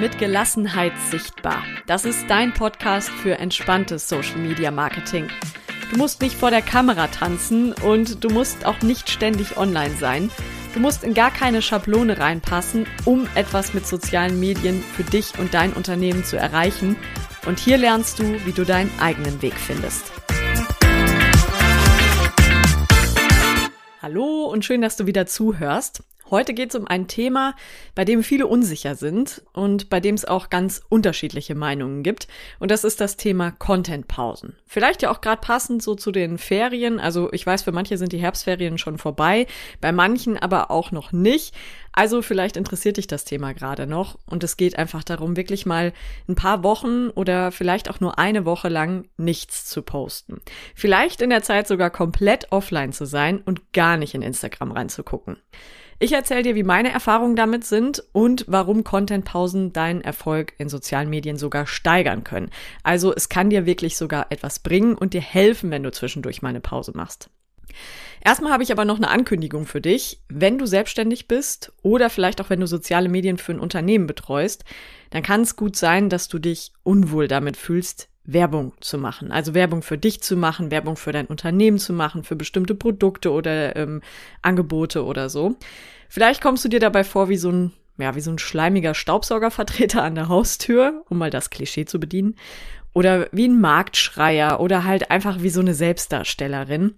mit 0.00 0.18
Gelassenheit 0.18 0.94
sichtbar. 1.10 1.62
Das 1.86 2.06
ist 2.06 2.24
dein 2.28 2.54
Podcast 2.54 3.10
für 3.10 3.38
entspanntes 3.38 4.08
Social 4.08 4.38
Media 4.38 4.70
Marketing. 4.70 5.28
Du 5.90 5.98
musst 5.98 6.22
nicht 6.22 6.36
vor 6.36 6.50
der 6.50 6.62
Kamera 6.62 7.08
tanzen 7.08 7.74
und 7.74 8.24
du 8.24 8.30
musst 8.30 8.64
auch 8.64 8.80
nicht 8.80 9.10
ständig 9.10 9.58
online 9.58 9.94
sein. 9.96 10.30
Du 10.72 10.80
musst 10.80 11.04
in 11.04 11.12
gar 11.12 11.30
keine 11.30 11.60
Schablone 11.60 12.18
reinpassen, 12.18 12.86
um 13.04 13.28
etwas 13.34 13.74
mit 13.74 13.86
sozialen 13.86 14.40
Medien 14.40 14.82
für 14.82 15.04
dich 15.04 15.38
und 15.38 15.52
dein 15.52 15.74
Unternehmen 15.74 16.24
zu 16.24 16.38
erreichen. 16.38 16.96
Und 17.44 17.58
hier 17.58 17.76
lernst 17.76 18.20
du, 18.20 18.24
wie 18.46 18.52
du 18.52 18.64
deinen 18.64 18.90
eigenen 19.00 19.42
Weg 19.42 19.54
findest. 19.54 20.10
Hallo 24.00 24.46
und 24.46 24.64
schön, 24.64 24.80
dass 24.80 24.96
du 24.96 25.06
wieder 25.06 25.26
zuhörst. 25.26 26.02
Heute 26.30 26.54
geht 26.54 26.70
es 26.70 26.76
um 26.76 26.86
ein 26.86 27.08
Thema, 27.08 27.54
bei 27.96 28.04
dem 28.04 28.22
viele 28.22 28.46
unsicher 28.46 28.94
sind 28.94 29.42
und 29.52 29.90
bei 29.90 29.98
dem 29.98 30.14
es 30.14 30.24
auch 30.24 30.48
ganz 30.48 30.80
unterschiedliche 30.88 31.56
Meinungen 31.56 32.04
gibt. 32.04 32.28
Und 32.60 32.70
das 32.70 32.84
ist 32.84 33.00
das 33.00 33.16
Thema 33.16 33.50
Content-Pausen. 33.50 34.56
Vielleicht 34.64 35.02
ja 35.02 35.10
auch 35.10 35.20
gerade 35.20 35.40
passend 35.40 35.82
so 35.82 35.96
zu 35.96 36.12
den 36.12 36.38
Ferien. 36.38 37.00
Also 37.00 37.32
ich 37.32 37.44
weiß, 37.44 37.62
für 37.62 37.72
manche 37.72 37.98
sind 37.98 38.12
die 38.12 38.18
Herbstferien 38.18 38.78
schon 38.78 38.98
vorbei, 38.98 39.48
bei 39.80 39.90
manchen 39.90 40.38
aber 40.38 40.70
auch 40.70 40.92
noch 40.92 41.10
nicht. 41.10 41.52
Also 41.92 42.22
vielleicht 42.22 42.56
interessiert 42.56 42.98
dich 42.98 43.08
das 43.08 43.24
Thema 43.24 43.52
gerade 43.52 43.88
noch 43.88 44.16
und 44.26 44.44
es 44.44 44.56
geht 44.56 44.78
einfach 44.78 45.02
darum, 45.02 45.36
wirklich 45.36 45.66
mal 45.66 45.92
ein 46.28 46.36
paar 46.36 46.62
Wochen 46.62 47.08
oder 47.08 47.50
vielleicht 47.50 47.90
auch 47.90 47.98
nur 47.98 48.20
eine 48.20 48.44
Woche 48.44 48.68
lang 48.68 49.08
nichts 49.16 49.64
zu 49.66 49.82
posten. 49.82 50.40
Vielleicht 50.76 51.20
in 51.20 51.30
der 51.30 51.42
Zeit 51.42 51.66
sogar 51.66 51.90
komplett 51.90 52.52
offline 52.52 52.92
zu 52.92 53.06
sein 53.06 53.40
und 53.40 53.72
gar 53.72 53.96
nicht 53.96 54.14
in 54.14 54.22
Instagram 54.22 54.70
reinzugucken. 54.70 55.36
Ich 56.02 56.12
erzähle 56.12 56.42
dir, 56.42 56.54
wie 56.54 56.62
meine 56.62 56.90
Erfahrungen 56.90 57.36
damit 57.36 57.62
sind 57.64 58.02
und 58.12 58.46
warum 58.48 58.84
Contentpausen 58.84 59.74
deinen 59.74 60.00
Erfolg 60.00 60.54
in 60.56 60.70
sozialen 60.70 61.10
Medien 61.10 61.36
sogar 61.36 61.66
steigern 61.66 62.24
können. 62.24 62.48
Also 62.82 63.14
es 63.14 63.28
kann 63.28 63.50
dir 63.50 63.66
wirklich 63.66 63.98
sogar 63.98 64.32
etwas 64.32 64.60
bringen 64.60 64.94
und 64.94 65.12
dir 65.12 65.20
helfen, 65.20 65.70
wenn 65.70 65.82
du 65.82 65.92
zwischendurch 65.92 66.40
mal 66.40 66.48
eine 66.48 66.62
Pause 66.62 66.92
machst. 66.94 67.28
Erstmal 68.24 68.50
habe 68.50 68.62
ich 68.62 68.72
aber 68.72 68.86
noch 68.86 68.96
eine 68.96 69.10
Ankündigung 69.10 69.66
für 69.66 69.82
dich. 69.82 70.22
Wenn 70.30 70.56
du 70.56 70.64
selbstständig 70.64 71.28
bist 71.28 71.70
oder 71.82 72.08
vielleicht 72.08 72.40
auch 72.40 72.48
wenn 72.48 72.60
du 72.60 72.66
soziale 72.66 73.10
Medien 73.10 73.36
für 73.36 73.52
ein 73.52 73.60
Unternehmen 73.60 74.06
betreust, 74.06 74.64
dann 75.10 75.22
kann 75.22 75.42
es 75.42 75.54
gut 75.54 75.76
sein, 75.76 76.08
dass 76.08 76.28
du 76.28 76.38
dich 76.38 76.72
unwohl 76.82 77.28
damit 77.28 77.58
fühlst, 77.58 78.08
Werbung 78.32 78.72
zu 78.80 78.98
machen. 78.98 79.32
Also 79.32 79.54
Werbung 79.54 79.82
für 79.82 79.98
dich 79.98 80.22
zu 80.22 80.36
machen, 80.36 80.70
Werbung 80.70 80.96
für 80.96 81.12
dein 81.12 81.26
Unternehmen 81.26 81.78
zu 81.78 81.92
machen, 81.92 82.24
für 82.24 82.36
bestimmte 82.36 82.74
Produkte 82.74 83.32
oder 83.32 83.76
ähm, 83.76 84.02
Angebote 84.42 85.04
oder 85.04 85.28
so. 85.28 85.56
Vielleicht 86.08 86.40
kommst 86.40 86.64
du 86.64 86.68
dir 86.68 86.80
dabei 86.80 87.04
vor 87.04 87.28
wie 87.28 87.36
so 87.36 87.50
ein, 87.50 87.72
ja, 87.98 88.14
wie 88.14 88.20
so 88.20 88.30
ein 88.30 88.38
schleimiger 88.38 88.94
Staubsaugervertreter 88.94 90.02
an 90.02 90.14
der 90.14 90.28
Haustür, 90.28 91.04
um 91.08 91.18
mal 91.18 91.30
das 91.30 91.50
Klischee 91.50 91.84
zu 91.84 92.00
bedienen. 92.00 92.36
Oder 92.92 93.28
wie 93.30 93.46
ein 93.46 93.60
Marktschreier 93.60 94.58
oder 94.60 94.84
halt 94.84 95.10
einfach 95.10 95.42
wie 95.42 95.50
so 95.50 95.60
eine 95.60 95.74
Selbstdarstellerin. 95.74 96.96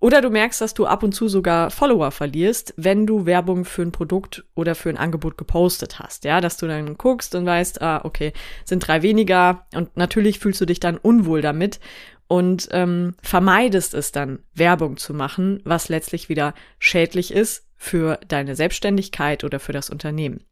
Oder 0.00 0.20
du 0.20 0.30
merkst, 0.30 0.60
dass 0.60 0.74
du 0.74 0.86
ab 0.86 1.02
und 1.02 1.12
zu 1.12 1.26
sogar 1.26 1.70
Follower 1.70 2.12
verlierst, 2.12 2.72
wenn 2.76 3.06
du 3.06 3.26
Werbung 3.26 3.64
für 3.64 3.82
ein 3.82 3.90
Produkt 3.90 4.44
oder 4.54 4.76
für 4.76 4.90
ein 4.90 4.96
Angebot 4.96 5.36
gepostet 5.36 5.98
hast. 5.98 6.24
Ja, 6.24 6.40
dass 6.40 6.56
du 6.56 6.68
dann 6.68 6.96
guckst 6.96 7.34
und 7.34 7.46
weißt, 7.46 7.82
ah, 7.82 8.02
okay, 8.04 8.32
sind 8.64 8.86
drei 8.86 9.02
weniger 9.02 9.66
und 9.74 9.96
natürlich 9.96 10.38
fühlst 10.38 10.60
du 10.60 10.66
dich 10.66 10.78
dann 10.78 10.98
unwohl 10.98 11.42
damit 11.42 11.80
und 12.28 12.68
ähm, 12.70 13.14
vermeidest 13.22 13.94
es 13.94 14.12
dann, 14.12 14.40
Werbung 14.54 14.98
zu 14.98 15.14
machen, 15.14 15.60
was 15.64 15.88
letztlich 15.88 16.28
wieder 16.28 16.54
schädlich 16.78 17.32
ist 17.32 17.66
für 17.76 18.20
deine 18.28 18.54
Selbstständigkeit 18.54 19.42
oder 19.42 19.58
für 19.58 19.72
das 19.72 19.90
Unternehmen. 19.90 20.44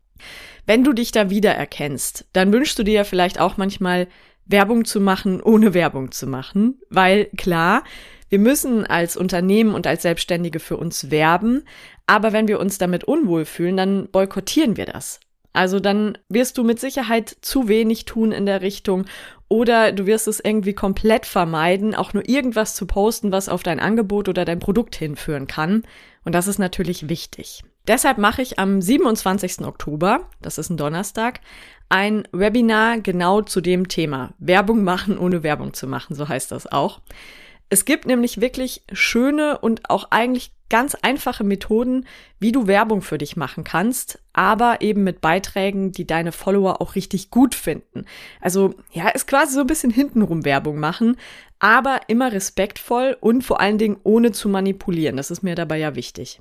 Wenn 0.64 0.83
du 0.83 0.92
dich 0.92 1.12
da 1.12 1.31
wiedererkennst, 1.31 2.27
dann 2.33 2.53
wünschst 2.53 2.78
du 2.78 2.83
dir 2.83 2.94
ja 2.94 3.05
vielleicht 3.05 3.38
auch 3.38 3.58
manchmal 3.58 4.08
Werbung 4.47 4.84
zu 4.84 5.00
machen, 5.00 5.42
ohne 5.42 5.75
Werbung 5.75 6.12
zu 6.12 6.26
machen, 6.26 6.81
weil 6.88 7.26
klar, 7.37 7.84
wir 8.36 8.42
müssen 8.42 8.84
als 8.84 9.16
Unternehmen 9.16 9.74
und 9.74 9.86
als 9.86 10.02
Selbstständige 10.02 10.60
für 10.60 10.76
uns 10.76 11.10
werben, 11.10 11.62
aber 12.06 12.34
wenn 12.34 12.48
wir 12.48 12.60
uns 12.60 12.76
damit 12.76 13.02
unwohl 13.02 13.47
fühlen, 13.47 13.78
dann 13.78 14.10
boykottieren 14.10 14.76
wir 14.76 14.84
das. 14.84 15.20
Also 15.54 15.80
dann 15.80 16.19
wirst 16.28 16.58
du 16.58 16.62
mit 16.62 16.78
Sicherheit 16.78 17.34
zu 17.41 17.66
wenig 17.66 18.04
tun 18.04 18.32
in 18.32 18.44
der 18.44 18.60
Richtung 18.60 19.06
oder 19.48 19.91
du 19.91 20.04
wirst 20.04 20.28
es 20.28 20.38
irgendwie 20.38 20.75
komplett 20.75 21.25
vermeiden, 21.25 21.94
auch 21.94 22.12
nur 22.12 22.28
irgendwas 22.28 22.75
zu 22.75 22.86
posten, 22.86 23.32
was 23.32 23.48
auf 23.48 23.62
dein 23.62 23.80
Angebot 23.80 24.28
oder 24.28 24.44
dein 24.44 24.58
Produkt 24.58 24.96
hinführen 24.96 25.46
kann. 25.46 25.84
Und 26.22 26.34
das 26.34 26.46
ist 26.46 26.58
natürlich 26.58 27.08
wichtig. 27.08 27.64
Deshalb 27.88 28.19
mache 28.19 28.42
ich 28.42 28.58
am 28.58 28.82
27. 28.82 29.60
Oktober, 29.64 30.28
das 30.42 30.58
ist 30.58 30.69
ein 30.69 30.76
Donnerstag, 30.76 31.41
ein 31.88 32.28
Webinar 32.32 32.98
genau 32.98 33.41
zu 33.41 33.62
dem 33.62 33.88
Thema. 33.88 34.34
Werbung 34.38 34.84
machen, 34.84 35.16
ohne 35.16 35.42
Werbung 35.42 35.72
zu 35.72 35.86
machen, 35.86 36.14
so 36.14 36.28
heißt 36.28 36.52
das 36.52 36.70
auch. 36.70 37.00
Es 37.69 37.84
gibt 37.84 38.06
nämlich 38.06 38.41
wirklich 38.41 38.82
schöne 38.93 39.59
und 39.59 39.91
auch 39.91 40.10
eigentlich 40.10 40.53
ganz 40.69 40.97
einfache 40.97 41.44
Methoden, 41.44 42.06
wie 42.38 42.53
du 42.53 42.66
Werbung 42.66 43.03
für 43.03 43.19
dich 43.19 43.37
machen 43.37 43.65
kannst, 43.65 44.21
aber 44.32 44.81
eben 44.81 45.04
mit 45.04 45.21
Beiträgen, 45.21 45.93
die 45.93 46.06
deine 46.06 46.32
Follower 46.32 46.81
auch 46.81 46.94
richtig 46.94 47.31
gut 47.31 47.55
finden. 47.55 48.05
Also 48.41 48.75
ja, 48.93 49.09
ist 49.09 49.28
quasi 49.28 49.55
so 49.55 49.60
ein 49.60 49.66
bisschen 49.66 49.93
hintenrum 49.93 50.44
Werbung 50.44 50.78
machen, 50.78 51.16
aber 51.59 52.00
immer 52.09 52.32
respektvoll 52.32 53.16
und 53.21 53.43
vor 53.43 53.60
allen 53.60 53.78
Dingen 53.78 53.99
ohne 54.03 54.32
zu 54.32 54.49
manipulieren. 54.49 55.16
Das 55.16 55.31
ist 55.31 55.43
mir 55.43 55.55
dabei 55.55 55.78
ja 55.78 55.94
wichtig. 55.94 56.41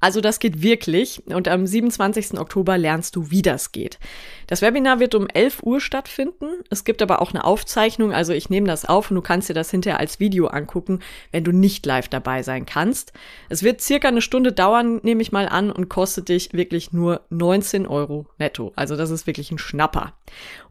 Also 0.00 0.20
das 0.20 0.38
geht 0.38 0.62
wirklich 0.62 1.22
und 1.26 1.48
am 1.48 1.66
27. 1.66 2.38
Oktober 2.38 2.78
lernst 2.78 3.16
du, 3.16 3.30
wie 3.30 3.42
das 3.42 3.72
geht. 3.72 3.98
Das 4.46 4.62
Webinar 4.62 5.00
wird 5.00 5.14
um 5.14 5.26
11 5.28 5.62
Uhr 5.62 5.80
stattfinden. 5.80 6.46
Es 6.70 6.84
gibt 6.84 7.02
aber 7.02 7.20
auch 7.22 7.32
eine 7.32 7.44
Aufzeichnung, 7.44 8.12
also 8.12 8.32
ich 8.32 8.50
nehme 8.50 8.66
das 8.66 8.84
auf 8.84 9.10
und 9.10 9.16
du 9.16 9.22
kannst 9.22 9.48
dir 9.48 9.54
das 9.54 9.70
hinterher 9.70 9.98
als 9.98 10.20
Video 10.20 10.46
angucken, 10.46 11.00
wenn 11.32 11.44
du 11.44 11.52
nicht 11.52 11.84
live 11.86 12.08
dabei 12.08 12.42
sein 12.42 12.66
kannst. 12.66 13.12
Es 13.48 13.62
wird 13.62 13.80
circa 13.80 14.08
eine 14.08 14.22
Stunde 14.22 14.52
dauern, 14.52 15.00
nehme 15.02 15.22
ich 15.22 15.32
mal 15.32 15.48
an, 15.48 15.70
und 15.70 15.88
kostet 15.88 16.28
dich 16.28 16.52
wirklich 16.52 16.92
nur 16.92 17.22
19 17.30 17.86
Euro 17.86 18.26
netto. 18.38 18.72
Also 18.76 18.96
das 18.96 19.10
ist 19.10 19.26
wirklich 19.26 19.50
ein 19.50 19.58
Schnapper. 19.58 20.14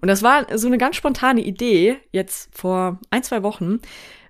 Und 0.02 0.08
das 0.08 0.24
war 0.24 0.46
so 0.58 0.68
eine 0.68 0.78
ganz 0.78 0.96
spontane 0.96 1.42
Idee 1.42 1.98
jetzt 2.12 2.50
vor 2.56 3.00
ein, 3.10 3.24
zwei 3.24 3.44
Wochen 3.44 3.80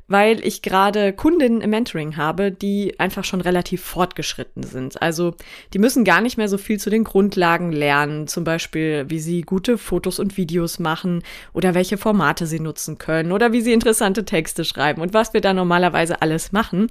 weil 0.07 0.45
ich 0.45 0.61
gerade 0.61 1.13
Kundinnen 1.13 1.61
im 1.61 1.69
Mentoring 1.69 2.15
habe, 2.17 2.51
die 2.51 2.99
einfach 2.99 3.23
schon 3.23 3.41
relativ 3.41 3.81
fortgeschritten 3.81 4.63
sind. 4.63 5.01
Also 5.01 5.35
die 5.73 5.79
müssen 5.79 6.03
gar 6.03 6.21
nicht 6.21 6.37
mehr 6.37 6.47
so 6.47 6.57
viel 6.57 6.79
zu 6.79 6.89
den 6.89 7.03
Grundlagen 7.03 7.71
lernen, 7.71 8.27
zum 8.27 8.43
Beispiel 8.43 9.05
wie 9.07 9.19
sie 9.19 9.41
gute 9.41 9.77
Fotos 9.77 10.19
und 10.19 10.37
Videos 10.37 10.79
machen 10.79 11.23
oder 11.53 11.73
welche 11.73 11.97
Formate 11.97 12.45
sie 12.45 12.59
nutzen 12.59 12.97
können 12.97 13.31
oder 13.31 13.51
wie 13.51 13.61
sie 13.61 13.73
interessante 13.73 14.25
Texte 14.25 14.63
schreiben 14.63 15.01
und 15.01 15.13
was 15.13 15.33
wir 15.33 15.41
da 15.41 15.53
normalerweise 15.53 16.21
alles 16.21 16.51
machen, 16.51 16.87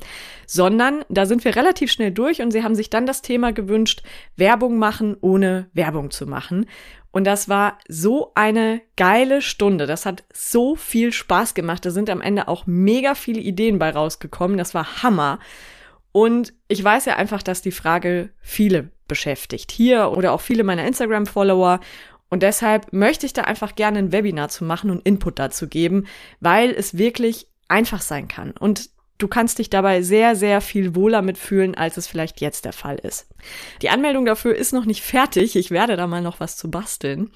sondern 0.46 1.04
da 1.08 1.26
sind 1.26 1.44
wir 1.44 1.54
relativ 1.56 1.92
schnell 1.92 2.10
durch 2.10 2.42
und 2.42 2.50
sie 2.50 2.64
haben 2.64 2.74
sich 2.74 2.90
dann 2.90 3.06
das 3.06 3.22
Thema 3.22 3.52
gewünscht, 3.52 4.02
Werbung 4.36 4.78
machen, 4.78 5.16
ohne 5.20 5.68
Werbung 5.72 6.10
zu 6.10 6.26
machen. 6.26 6.66
Und 7.14 7.22
das 7.22 7.48
war 7.48 7.78
so 7.86 8.32
eine 8.34 8.80
geile 8.96 9.40
Stunde. 9.40 9.86
Das 9.86 10.04
hat 10.04 10.24
so 10.32 10.74
viel 10.74 11.12
Spaß 11.12 11.54
gemacht. 11.54 11.86
Da 11.86 11.92
sind 11.92 12.10
am 12.10 12.20
Ende 12.20 12.48
auch 12.48 12.66
mega 12.66 13.14
viele 13.14 13.40
Ideen 13.40 13.78
bei 13.78 13.90
rausgekommen. 13.90 14.58
Das 14.58 14.74
war 14.74 15.04
Hammer. 15.04 15.38
Und 16.10 16.54
ich 16.66 16.82
weiß 16.82 17.04
ja 17.04 17.14
einfach, 17.14 17.44
dass 17.44 17.62
die 17.62 17.70
Frage 17.70 18.30
viele 18.40 18.90
beschäftigt. 19.06 19.70
Hier 19.70 20.10
oder 20.10 20.32
auch 20.32 20.40
viele 20.40 20.64
meiner 20.64 20.84
Instagram-Follower. 20.88 21.78
Und 22.30 22.42
deshalb 22.42 22.92
möchte 22.92 23.26
ich 23.26 23.32
da 23.32 23.42
einfach 23.42 23.76
gerne 23.76 24.00
ein 24.00 24.10
Webinar 24.10 24.48
zu 24.48 24.64
machen 24.64 24.90
und 24.90 25.06
Input 25.06 25.38
dazu 25.38 25.68
geben, 25.68 26.08
weil 26.40 26.72
es 26.72 26.98
wirklich 26.98 27.46
einfach 27.68 28.00
sein 28.00 28.26
kann. 28.26 28.50
Und 28.50 28.90
Du 29.18 29.28
kannst 29.28 29.58
dich 29.58 29.70
dabei 29.70 30.02
sehr, 30.02 30.34
sehr 30.34 30.60
viel 30.60 30.96
wohler 30.96 31.22
mitfühlen, 31.22 31.76
als 31.76 31.96
es 31.96 32.08
vielleicht 32.08 32.40
jetzt 32.40 32.64
der 32.64 32.72
Fall 32.72 32.96
ist. 32.96 33.28
Die 33.80 33.88
Anmeldung 33.88 34.24
dafür 34.24 34.56
ist 34.56 34.72
noch 34.72 34.86
nicht 34.86 35.02
fertig. 35.02 35.54
Ich 35.54 35.70
werde 35.70 35.96
da 35.96 36.08
mal 36.08 36.22
noch 36.22 36.40
was 36.40 36.56
zu 36.56 36.70
basteln. 36.70 37.30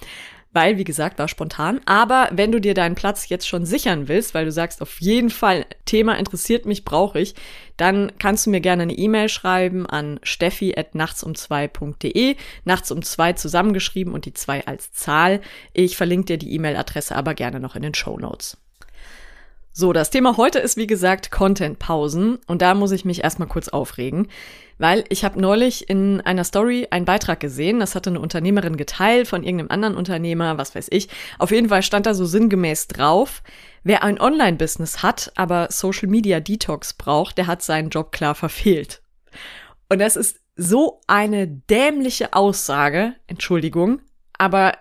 Weil, 0.51 0.77
wie 0.77 0.83
gesagt, 0.83 1.19
war 1.19 1.27
spontan. 1.27 1.79
Aber 1.85 2.27
wenn 2.31 2.51
du 2.51 2.59
dir 2.59 2.73
deinen 2.73 2.95
Platz 2.95 3.29
jetzt 3.29 3.47
schon 3.47 3.67
sichern 3.67 4.07
willst, 4.07 4.33
weil 4.33 4.45
du 4.45 4.51
sagst, 4.51 4.81
auf 4.81 4.99
jeden 4.99 5.29
Fall, 5.29 5.67
Thema 5.85 6.17
interessiert 6.17 6.65
mich, 6.65 6.85
brauche 6.85 7.19
ich, 7.19 7.35
dann 7.77 8.11
kannst 8.17 8.47
du 8.47 8.49
mir 8.49 8.59
gerne 8.59 8.81
eine 8.83 8.93
E-Mail 8.93 9.29
schreiben 9.29 9.85
an 9.85 10.19
steffi.nachtsum2.de. 10.23 12.35
Nachts 12.65 12.91
um 12.91 13.03
zwei 13.03 13.33
zusammengeschrieben 13.33 14.13
und 14.13 14.25
die 14.25 14.33
zwei 14.33 14.65
als 14.65 14.91
Zahl. 14.91 15.41
Ich 15.73 15.95
verlinke 15.95 16.25
dir 16.25 16.39
die 16.39 16.55
E-Mail-Adresse 16.55 17.15
aber 17.15 17.35
gerne 17.35 17.59
noch 17.59 17.75
in 17.75 17.83
den 17.83 17.93
Show 17.93 18.17
Notes. 18.17 18.57
So, 19.79 19.93
das 19.93 20.09
Thema 20.09 20.35
heute 20.35 20.59
ist 20.59 20.75
wie 20.75 20.87
gesagt 20.87 21.31
Content-Pausen 21.31 22.39
und 22.47 22.61
da 22.61 22.73
muss 22.73 22.91
ich 22.91 23.05
mich 23.05 23.23
erstmal 23.23 23.47
kurz 23.47 23.69
aufregen, 23.69 24.27
weil 24.77 25.05
ich 25.07 25.23
habe 25.23 25.39
neulich 25.39 25.89
in 25.89 26.19
einer 26.19 26.43
Story 26.43 26.89
einen 26.91 27.05
Beitrag 27.05 27.39
gesehen, 27.39 27.79
das 27.79 27.95
hatte 27.95 28.09
eine 28.09 28.19
Unternehmerin 28.19 28.75
geteilt 28.75 29.29
von 29.29 29.41
irgendeinem 29.41 29.71
anderen 29.71 29.95
Unternehmer, 29.95 30.57
was 30.57 30.75
weiß 30.75 30.87
ich. 30.91 31.07
Auf 31.37 31.51
jeden 31.51 31.69
Fall 31.69 31.81
stand 31.81 32.07
da 32.07 32.13
so 32.13 32.25
sinngemäß 32.25 32.89
drauf, 32.89 33.41
wer 33.85 34.03
ein 34.03 34.19
Online-Business 34.19 35.01
hat, 35.01 35.31
aber 35.37 35.69
Social 35.71 36.09
Media 36.09 36.41
Detox 36.41 36.91
braucht, 36.91 37.37
der 37.37 37.47
hat 37.47 37.61
seinen 37.61 37.89
Job 37.89 38.11
klar 38.11 38.35
verfehlt. 38.35 39.01
Und 39.87 39.99
das 39.99 40.17
ist 40.17 40.41
so 40.57 40.99
eine 41.07 41.47
dämliche 41.47 42.33
Aussage, 42.33 43.13
Entschuldigung, 43.27 44.01
aber 44.37 44.73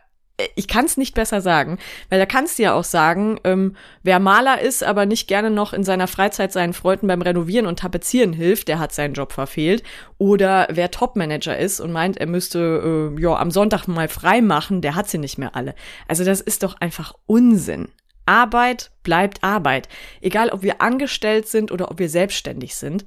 ich 0.54 0.68
kann 0.68 0.84
es 0.84 0.96
nicht 0.96 1.14
besser 1.14 1.40
sagen, 1.40 1.78
weil 2.10 2.18
da 2.18 2.26
kannst 2.26 2.58
du 2.58 2.62
ja 2.62 2.74
auch 2.74 2.84
sagen, 2.84 3.40
ähm, 3.44 3.74
wer 4.02 4.20
Maler 4.20 4.60
ist, 4.60 4.84
aber 4.84 5.04
nicht 5.04 5.26
gerne 5.26 5.50
noch 5.50 5.72
in 5.72 5.82
seiner 5.82 6.06
Freizeit 6.06 6.52
seinen 6.52 6.74
Freunden 6.74 7.08
beim 7.08 7.22
Renovieren 7.22 7.66
und 7.66 7.80
Tapezieren 7.80 8.32
hilft, 8.32 8.68
der 8.68 8.78
hat 8.78 8.92
seinen 8.92 9.14
Job 9.14 9.32
verfehlt. 9.32 9.82
Oder 10.16 10.68
wer 10.70 10.90
Topmanager 10.90 11.58
ist 11.58 11.80
und 11.80 11.92
meint, 11.92 12.18
er 12.18 12.26
müsste 12.26 13.14
äh, 13.16 13.20
ja 13.20 13.36
am 13.36 13.50
Sonntag 13.50 13.88
mal 13.88 14.08
frei 14.08 14.40
machen, 14.40 14.80
der 14.80 14.94
hat 14.94 15.08
sie 15.08 15.18
nicht 15.18 15.38
mehr 15.38 15.56
alle. 15.56 15.74
Also 16.06 16.24
das 16.24 16.40
ist 16.40 16.62
doch 16.62 16.76
einfach 16.80 17.14
Unsinn. 17.26 17.88
Arbeit 18.26 18.90
bleibt 19.02 19.42
Arbeit, 19.42 19.88
egal 20.20 20.50
ob 20.50 20.62
wir 20.62 20.82
angestellt 20.82 21.48
sind 21.48 21.72
oder 21.72 21.90
ob 21.90 21.98
wir 21.98 22.10
selbstständig 22.10 22.76
sind. 22.76 23.04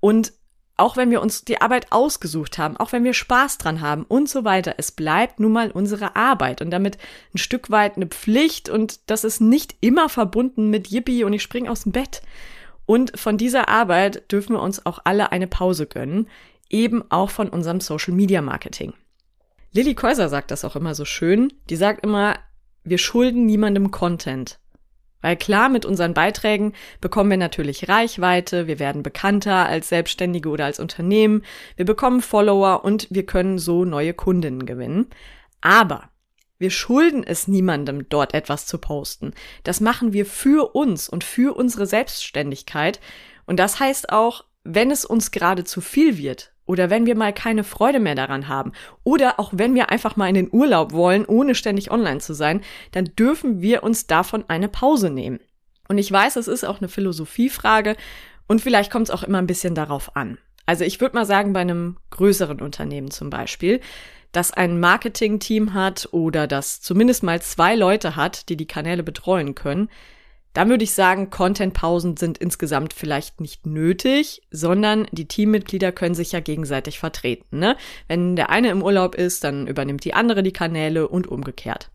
Und 0.00 0.32
auch 0.76 0.96
wenn 0.96 1.10
wir 1.10 1.22
uns 1.22 1.44
die 1.44 1.60
Arbeit 1.60 1.92
ausgesucht 1.92 2.58
haben, 2.58 2.76
auch 2.76 2.92
wenn 2.92 3.04
wir 3.04 3.14
Spaß 3.14 3.58
dran 3.58 3.80
haben 3.80 4.04
und 4.04 4.28
so 4.28 4.44
weiter, 4.44 4.74
es 4.78 4.90
bleibt 4.90 5.38
nun 5.38 5.52
mal 5.52 5.70
unsere 5.70 6.16
Arbeit 6.16 6.60
und 6.60 6.70
damit 6.70 6.98
ein 7.32 7.38
Stück 7.38 7.70
weit 7.70 7.96
eine 7.96 8.06
Pflicht 8.06 8.68
und 8.68 9.00
das 9.08 9.24
ist 9.24 9.40
nicht 9.40 9.76
immer 9.80 10.08
verbunden 10.08 10.70
mit 10.70 10.88
Yippie 10.88 11.24
und 11.24 11.32
ich 11.32 11.42
spring 11.42 11.68
aus 11.68 11.84
dem 11.84 11.92
Bett. 11.92 12.22
Und 12.86 13.18
von 13.18 13.38
dieser 13.38 13.68
Arbeit 13.68 14.30
dürfen 14.30 14.54
wir 14.56 14.62
uns 14.62 14.84
auch 14.84 14.98
alle 15.04 15.32
eine 15.32 15.46
Pause 15.46 15.86
gönnen, 15.86 16.28
eben 16.68 17.04
auch 17.10 17.30
von 17.30 17.48
unserem 17.48 17.80
Social 17.80 18.14
Media 18.14 18.42
Marketing. 18.42 18.92
Lilly 19.72 19.94
Käuser 19.94 20.28
sagt 20.28 20.50
das 20.50 20.64
auch 20.64 20.76
immer 20.76 20.94
so 20.94 21.04
schön. 21.04 21.52
Die 21.70 21.76
sagt 21.76 22.04
immer, 22.04 22.36
wir 22.84 22.98
schulden 22.98 23.46
niemandem 23.46 23.90
Content. 23.90 24.58
Weil 25.24 25.38
klar, 25.38 25.70
mit 25.70 25.86
unseren 25.86 26.12
Beiträgen 26.12 26.74
bekommen 27.00 27.30
wir 27.30 27.38
natürlich 27.38 27.88
Reichweite, 27.88 28.66
wir 28.66 28.78
werden 28.78 29.02
bekannter 29.02 29.64
als 29.64 29.88
Selbstständige 29.88 30.50
oder 30.50 30.66
als 30.66 30.78
Unternehmen, 30.78 31.44
wir 31.76 31.86
bekommen 31.86 32.20
Follower 32.20 32.84
und 32.84 33.08
wir 33.08 33.24
können 33.24 33.58
so 33.58 33.86
neue 33.86 34.12
Kundinnen 34.12 34.66
gewinnen. 34.66 35.06
Aber 35.62 36.10
wir 36.58 36.68
schulden 36.68 37.24
es 37.24 37.48
niemandem, 37.48 38.06
dort 38.10 38.34
etwas 38.34 38.66
zu 38.66 38.76
posten. 38.76 39.32
Das 39.62 39.80
machen 39.80 40.12
wir 40.12 40.26
für 40.26 40.74
uns 40.74 41.08
und 41.08 41.24
für 41.24 41.56
unsere 41.56 41.86
Selbstständigkeit. 41.86 43.00
Und 43.46 43.58
das 43.58 43.80
heißt 43.80 44.12
auch, 44.12 44.44
wenn 44.62 44.90
es 44.90 45.06
uns 45.06 45.30
gerade 45.30 45.64
zu 45.64 45.80
viel 45.80 46.18
wird, 46.18 46.52
oder 46.66 46.90
wenn 46.90 47.06
wir 47.06 47.16
mal 47.16 47.32
keine 47.32 47.64
Freude 47.64 48.00
mehr 48.00 48.14
daran 48.14 48.48
haben 48.48 48.72
oder 49.02 49.38
auch 49.38 49.50
wenn 49.54 49.74
wir 49.74 49.90
einfach 49.90 50.16
mal 50.16 50.28
in 50.28 50.34
den 50.34 50.48
Urlaub 50.52 50.92
wollen, 50.92 51.24
ohne 51.24 51.54
ständig 51.54 51.90
online 51.90 52.20
zu 52.20 52.34
sein, 52.34 52.60
dann 52.92 53.10
dürfen 53.18 53.60
wir 53.60 53.82
uns 53.82 54.06
davon 54.06 54.44
eine 54.48 54.68
Pause 54.68 55.10
nehmen. 55.10 55.40
Und 55.88 55.98
ich 55.98 56.10
weiß, 56.10 56.36
es 56.36 56.48
ist 56.48 56.64
auch 56.64 56.78
eine 56.78 56.88
Philosophiefrage 56.88 57.96
und 58.46 58.60
vielleicht 58.60 58.90
kommt 58.90 59.08
es 59.08 59.14
auch 59.14 59.22
immer 59.22 59.38
ein 59.38 59.46
bisschen 59.46 59.74
darauf 59.74 60.16
an. 60.16 60.38
Also 60.66 60.84
ich 60.84 61.00
würde 61.00 61.14
mal 61.14 61.26
sagen, 61.26 61.52
bei 61.52 61.60
einem 61.60 61.96
größeren 62.10 62.60
Unternehmen 62.60 63.10
zum 63.10 63.28
Beispiel, 63.28 63.80
das 64.32 64.50
ein 64.50 64.80
Marketing-Team 64.80 65.74
hat 65.74 66.08
oder 66.12 66.46
das 66.46 66.80
zumindest 66.80 67.22
mal 67.22 67.40
zwei 67.42 67.76
Leute 67.76 68.16
hat, 68.16 68.48
die 68.48 68.56
die 68.56 68.66
Kanäle 68.66 69.02
betreuen 69.02 69.54
können, 69.54 69.88
dann 70.54 70.70
würde 70.70 70.84
ich 70.84 70.92
sagen, 70.92 71.30
Content-Pausen 71.30 72.16
sind 72.16 72.38
insgesamt 72.38 72.94
vielleicht 72.94 73.40
nicht 73.40 73.66
nötig, 73.66 74.42
sondern 74.50 75.06
die 75.12 75.28
Teammitglieder 75.28 75.92
können 75.92 76.14
sich 76.14 76.32
ja 76.32 76.40
gegenseitig 76.40 76.98
vertreten. 76.98 77.58
Ne? 77.58 77.76
Wenn 78.08 78.36
der 78.36 78.50
eine 78.50 78.70
im 78.70 78.82
Urlaub 78.82 79.14
ist, 79.14 79.44
dann 79.44 79.66
übernimmt 79.66 80.04
die 80.04 80.14
andere 80.14 80.42
die 80.42 80.52
Kanäle 80.52 81.08
und 81.08 81.26
umgekehrt. 81.26 81.90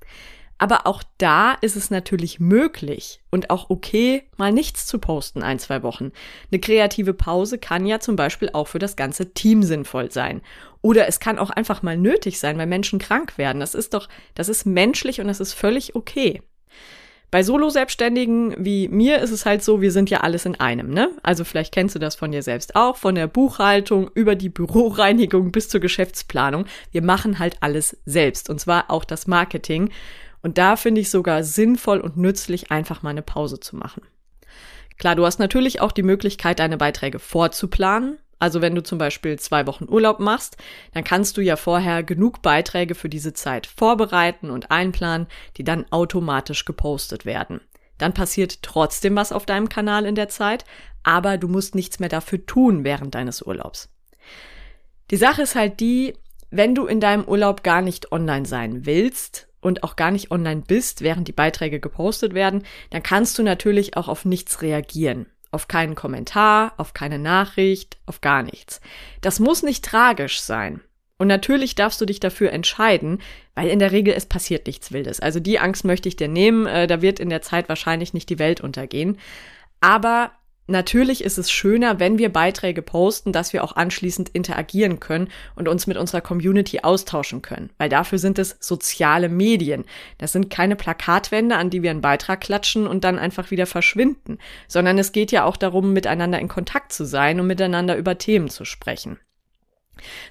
Aber 0.61 0.85
auch 0.85 1.03
da 1.17 1.53
ist 1.53 1.77
es 1.77 1.89
natürlich 1.89 2.41
möglich 2.41 3.21
und 3.31 3.49
auch 3.49 3.69
okay, 3.69 4.23
mal 4.35 4.51
nichts 4.51 4.85
zu 4.85 4.99
posten 4.99 5.41
ein, 5.41 5.57
zwei 5.57 5.83
Wochen. 5.83 6.11
Eine 6.51 6.59
kreative 6.59 7.13
Pause 7.13 7.59
kann 7.59 7.85
ja 7.85 8.01
zum 8.01 8.17
Beispiel 8.17 8.49
auch 8.51 8.67
für 8.67 8.77
das 8.77 8.97
ganze 8.97 9.33
Team 9.33 9.63
sinnvoll 9.63 10.11
sein. 10.11 10.41
Oder 10.81 11.07
es 11.07 11.21
kann 11.21 11.39
auch 11.39 11.49
einfach 11.49 11.81
mal 11.81 11.97
nötig 11.97 12.39
sein, 12.39 12.57
weil 12.57 12.67
Menschen 12.67 12.99
krank 12.99 13.37
werden. 13.37 13.61
Das 13.61 13.73
ist 13.73 13.93
doch, 13.93 14.09
das 14.35 14.49
ist 14.49 14.65
menschlich 14.65 15.21
und 15.21 15.27
das 15.27 15.39
ist 15.39 15.53
völlig 15.53 15.95
okay. 15.95 16.41
Bei 17.31 17.43
Solo-Selbstständigen 17.43 18.55
wie 18.57 18.87
mir 18.87 19.19
ist 19.19 19.31
es 19.31 19.45
halt 19.45 19.63
so, 19.63 19.81
wir 19.81 19.91
sind 19.91 20.09
ja 20.09 20.21
alles 20.21 20.45
in 20.45 20.59
einem, 20.59 20.89
ne? 20.89 21.11
Also 21.21 21.43
vielleicht 21.43 21.73
kennst 21.73 21.93
du 21.93 21.99
das 21.99 22.15
von 22.15 22.31
dir 22.31 22.41
selbst 22.41 22.75
auch, 22.75 22.97
von 22.97 23.13
der 23.13 23.27
Buchhaltung 23.27 24.09
über 24.15 24.35
die 24.35 24.49
Büroreinigung 24.49 25.51
bis 25.51 25.69
zur 25.69 25.79
Geschäftsplanung. 25.79 26.65
Wir 26.91 27.03
machen 27.03 27.37
halt 27.37 27.57
alles 27.61 27.97
selbst 28.05 28.49
und 28.49 28.59
zwar 28.59 28.89
auch 28.89 29.05
das 29.05 29.27
Marketing. 29.27 29.91
Und 30.41 30.57
da 30.57 30.75
finde 30.75 31.01
ich 31.01 31.09
sogar 31.09 31.43
sinnvoll 31.43 31.99
und 31.99 32.17
nützlich, 32.17 32.71
einfach 32.71 33.03
mal 33.03 33.09
eine 33.11 33.21
Pause 33.21 33.59
zu 33.59 33.75
machen. 33.75 34.01
Klar, 34.97 35.15
du 35.15 35.25
hast 35.25 35.39
natürlich 35.39 35.81
auch 35.81 35.91
die 35.91 36.03
Möglichkeit, 36.03 36.59
deine 36.59 36.77
Beiträge 36.77 37.19
vorzuplanen. 37.19 38.17
Also 38.39 38.61
wenn 38.61 38.73
du 38.73 38.81
zum 38.81 38.97
Beispiel 38.97 39.37
zwei 39.37 39.67
Wochen 39.67 39.85
Urlaub 39.89 40.19
machst, 40.19 40.57
dann 40.93 41.03
kannst 41.03 41.35
du 41.35 41.41
ja 41.41 41.57
vorher 41.57 42.03
genug 42.03 42.41
Beiträge 42.41 42.95
für 42.95 43.09
diese 43.09 43.33
Zeit 43.33 43.67
vorbereiten 43.67 44.49
und 44.49 44.71
einplanen, 44.71 45.27
die 45.57 45.65
dann 45.65 45.85
automatisch 45.91 46.63
gepostet 46.63 47.25
werden. 47.25 47.59
Dann 47.97 48.13
passiert 48.13 48.63
trotzdem 48.63 49.17
was 49.17 49.33
auf 49.33 49.45
deinem 49.45 49.67
Kanal 49.67 50.05
in 50.05 50.15
der 50.15 50.29
Zeit, 50.29 50.63
aber 51.03 51.37
du 51.37 51.49
musst 51.49 51.75
nichts 51.75 51.99
mehr 51.99 52.07
dafür 52.07 52.45
tun 52.45 52.85
während 52.85 53.13
deines 53.13 53.41
Urlaubs. 53.41 53.89
Die 55.11 55.17
Sache 55.17 55.41
ist 55.41 55.55
halt 55.55 55.81
die, 55.81 56.13
wenn 56.49 56.75
du 56.75 56.85
in 56.85 57.01
deinem 57.01 57.25
Urlaub 57.25 57.61
gar 57.61 57.81
nicht 57.81 58.13
online 58.13 58.45
sein 58.45 58.85
willst 58.85 59.49
und 59.59 59.83
auch 59.83 59.97
gar 59.97 60.11
nicht 60.11 60.31
online 60.31 60.63
bist, 60.65 61.01
während 61.01 61.27
die 61.27 61.33
Beiträge 61.33 61.81
gepostet 61.81 62.33
werden, 62.33 62.63
dann 62.91 63.03
kannst 63.03 63.37
du 63.37 63.43
natürlich 63.43 63.97
auch 63.97 64.07
auf 64.07 64.23
nichts 64.23 64.61
reagieren 64.61 65.25
auf 65.51 65.67
keinen 65.67 65.95
Kommentar, 65.95 66.73
auf 66.77 66.93
keine 66.93 67.19
Nachricht, 67.19 67.97
auf 68.05 68.21
gar 68.21 68.43
nichts. 68.43 68.81
Das 69.21 69.39
muss 69.39 69.63
nicht 69.63 69.83
tragisch 69.83 70.41
sein. 70.41 70.81
Und 71.17 71.27
natürlich 71.27 71.75
darfst 71.75 71.99
du 71.99 72.05
dich 72.05 72.21
dafür 72.21 72.51
entscheiden, 72.51 73.21
weil 73.53 73.67
in 73.67 73.79
der 73.79 73.91
Regel 73.91 74.13
es 74.15 74.25
passiert 74.25 74.67
nichts 74.67 74.93
Wildes. 74.93 75.19
Also 75.19 75.41
die 75.41 75.59
Angst 75.59 75.83
möchte 75.83 76.07
ich 76.07 76.15
dir 76.15 76.29
nehmen, 76.29 76.65
äh, 76.65 76.87
da 76.87 77.01
wird 77.01 77.19
in 77.19 77.29
der 77.29 77.41
Zeit 77.41 77.67
wahrscheinlich 77.67 78.13
nicht 78.13 78.29
die 78.29 78.39
Welt 78.39 78.61
untergehen. 78.61 79.17
Aber 79.81 80.31
Natürlich 80.69 81.23
ist 81.23 81.39
es 81.39 81.49
schöner, 81.49 81.99
wenn 81.99 82.19
wir 82.19 82.31
Beiträge 82.31 82.83
posten, 82.83 83.31
dass 83.31 83.53
wir 83.53 83.63
auch 83.63 83.75
anschließend 83.75 84.29
interagieren 84.29 84.99
können 84.99 85.29
und 85.55 85.67
uns 85.67 85.87
mit 85.87 85.97
unserer 85.97 86.21
Community 86.21 86.81
austauschen 86.81 87.41
können, 87.41 87.71
weil 87.79 87.89
dafür 87.89 88.19
sind 88.19 88.37
es 88.37 88.55
soziale 88.59 89.29
Medien. 89.29 89.83
Das 90.19 90.31
sind 90.31 90.51
keine 90.51 90.75
Plakatwände, 90.75 91.55
an 91.55 91.71
die 91.71 91.81
wir 91.81 91.89
einen 91.89 92.01
Beitrag 92.01 92.41
klatschen 92.41 92.85
und 92.85 93.03
dann 93.03 93.17
einfach 93.17 93.49
wieder 93.49 93.65
verschwinden, 93.65 94.37
sondern 94.67 94.99
es 94.99 95.11
geht 95.11 95.31
ja 95.31 95.43
auch 95.43 95.57
darum, 95.57 95.91
miteinander 95.91 96.37
in 96.37 96.47
Kontakt 96.47 96.93
zu 96.93 97.03
sein 97.03 97.39
und 97.39 97.47
miteinander 97.47 97.97
über 97.97 98.19
Themen 98.19 98.49
zu 98.49 98.63
sprechen. 98.63 99.17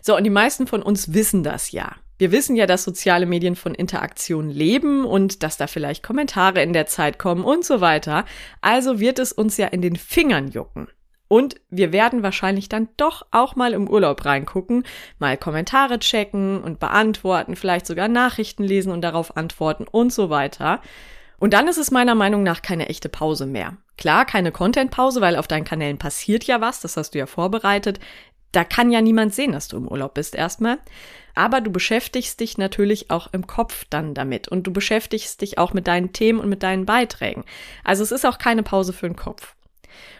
So, 0.02 0.16
und 0.16 0.24
die 0.24 0.30
meisten 0.30 0.66
von 0.66 0.82
uns 0.82 1.12
wissen 1.12 1.42
das 1.42 1.72
ja. 1.72 1.92
Wir 2.18 2.32
wissen 2.32 2.56
ja, 2.56 2.66
dass 2.66 2.82
soziale 2.82 3.26
Medien 3.26 3.54
von 3.54 3.74
Interaktion 3.74 4.50
leben 4.50 5.04
und 5.04 5.44
dass 5.44 5.56
da 5.56 5.68
vielleicht 5.68 6.02
Kommentare 6.02 6.62
in 6.62 6.72
der 6.72 6.86
Zeit 6.86 7.18
kommen 7.18 7.44
und 7.44 7.64
so 7.64 7.80
weiter. 7.80 8.24
Also 8.60 8.98
wird 8.98 9.20
es 9.20 9.32
uns 9.32 9.56
ja 9.56 9.68
in 9.68 9.82
den 9.82 9.94
Fingern 9.94 10.48
jucken. 10.48 10.88
Und 11.28 11.56
wir 11.68 11.92
werden 11.92 12.22
wahrscheinlich 12.22 12.68
dann 12.68 12.88
doch 12.96 13.26
auch 13.30 13.54
mal 13.54 13.74
im 13.74 13.88
Urlaub 13.88 14.24
reingucken, 14.24 14.84
mal 15.18 15.36
Kommentare 15.36 15.98
checken 15.98 16.62
und 16.62 16.80
beantworten, 16.80 17.54
vielleicht 17.54 17.86
sogar 17.86 18.08
Nachrichten 18.08 18.64
lesen 18.64 18.90
und 18.90 19.02
darauf 19.02 19.36
antworten 19.36 19.86
und 19.88 20.12
so 20.12 20.30
weiter. 20.30 20.80
Und 21.38 21.52
dann 21.52 21.68
ist 21.68 21.78
es 21.78 21.90
meiner 21.90 22.14
Meinung 22.14 22.42
nach 22.42 22.62
keine 22.62 22.88
echte 22.88 23.08
Pause 23.08 23.46
mehr. 23.46 23.76
Klar, 23.96 24.24
keine 24.24 24.52
Content-Pause, 24.52 25.20
weil 25.20 25.36
auf 25.36 25.46
deinen 25.46 25.64
Kanälen 25.64 25.98
passiert 25.98 26.44
ja 26.44 26.60
was, 26.60 26.80
das 26.80 26.96
hast 26.96 27.14
du 27.14 27.18
ja 27.18 27.26
vorbereitet. 27.26 28.00
Da 28.52 28.64
kann 28.64 28.90
ja 28.90 29.00
niemand 29.00 29.34
sehen, 29.34 29.52
dass 29.52 29.68
du 29.68 29.76
im 29.76 29.88
Urlaub 29.88 30.14
bist 30.14 30.34
erstmal 30.34 30.78
aber 31.38 31.60
du 31.60 31.70
beschäftigst 31.70 32.40
dich 32.40 32.58
natürlich 32.58 33.12
auch 33.12 33.32
im 33.32 33.46
Kopf 33.46 33.84
dann 33.90 34.12
damit 34.12 34.48
und 34.48 34.66
du 34.66 34.72
beschäftigst 34.72 35.40
dich 35.40 35.56
auch 35.56 35.72
mit 35.72 35.86
deinen 35.86 36.12
Themen 36.12 36.40
und 36.40 36.48
mit 36.48 36.64
deinen 36.64 36.84
Beiträgen. 36.84 37.44
Also 37.84 38.02
es 38.02 38.10
ist 38.10 38.26
auch 38.26 38.38
keine 38.38 38.64
Pause 38.64 38.92
für 38.92 39.06
den 39.06 39.14
Kopf. 39.14 39.54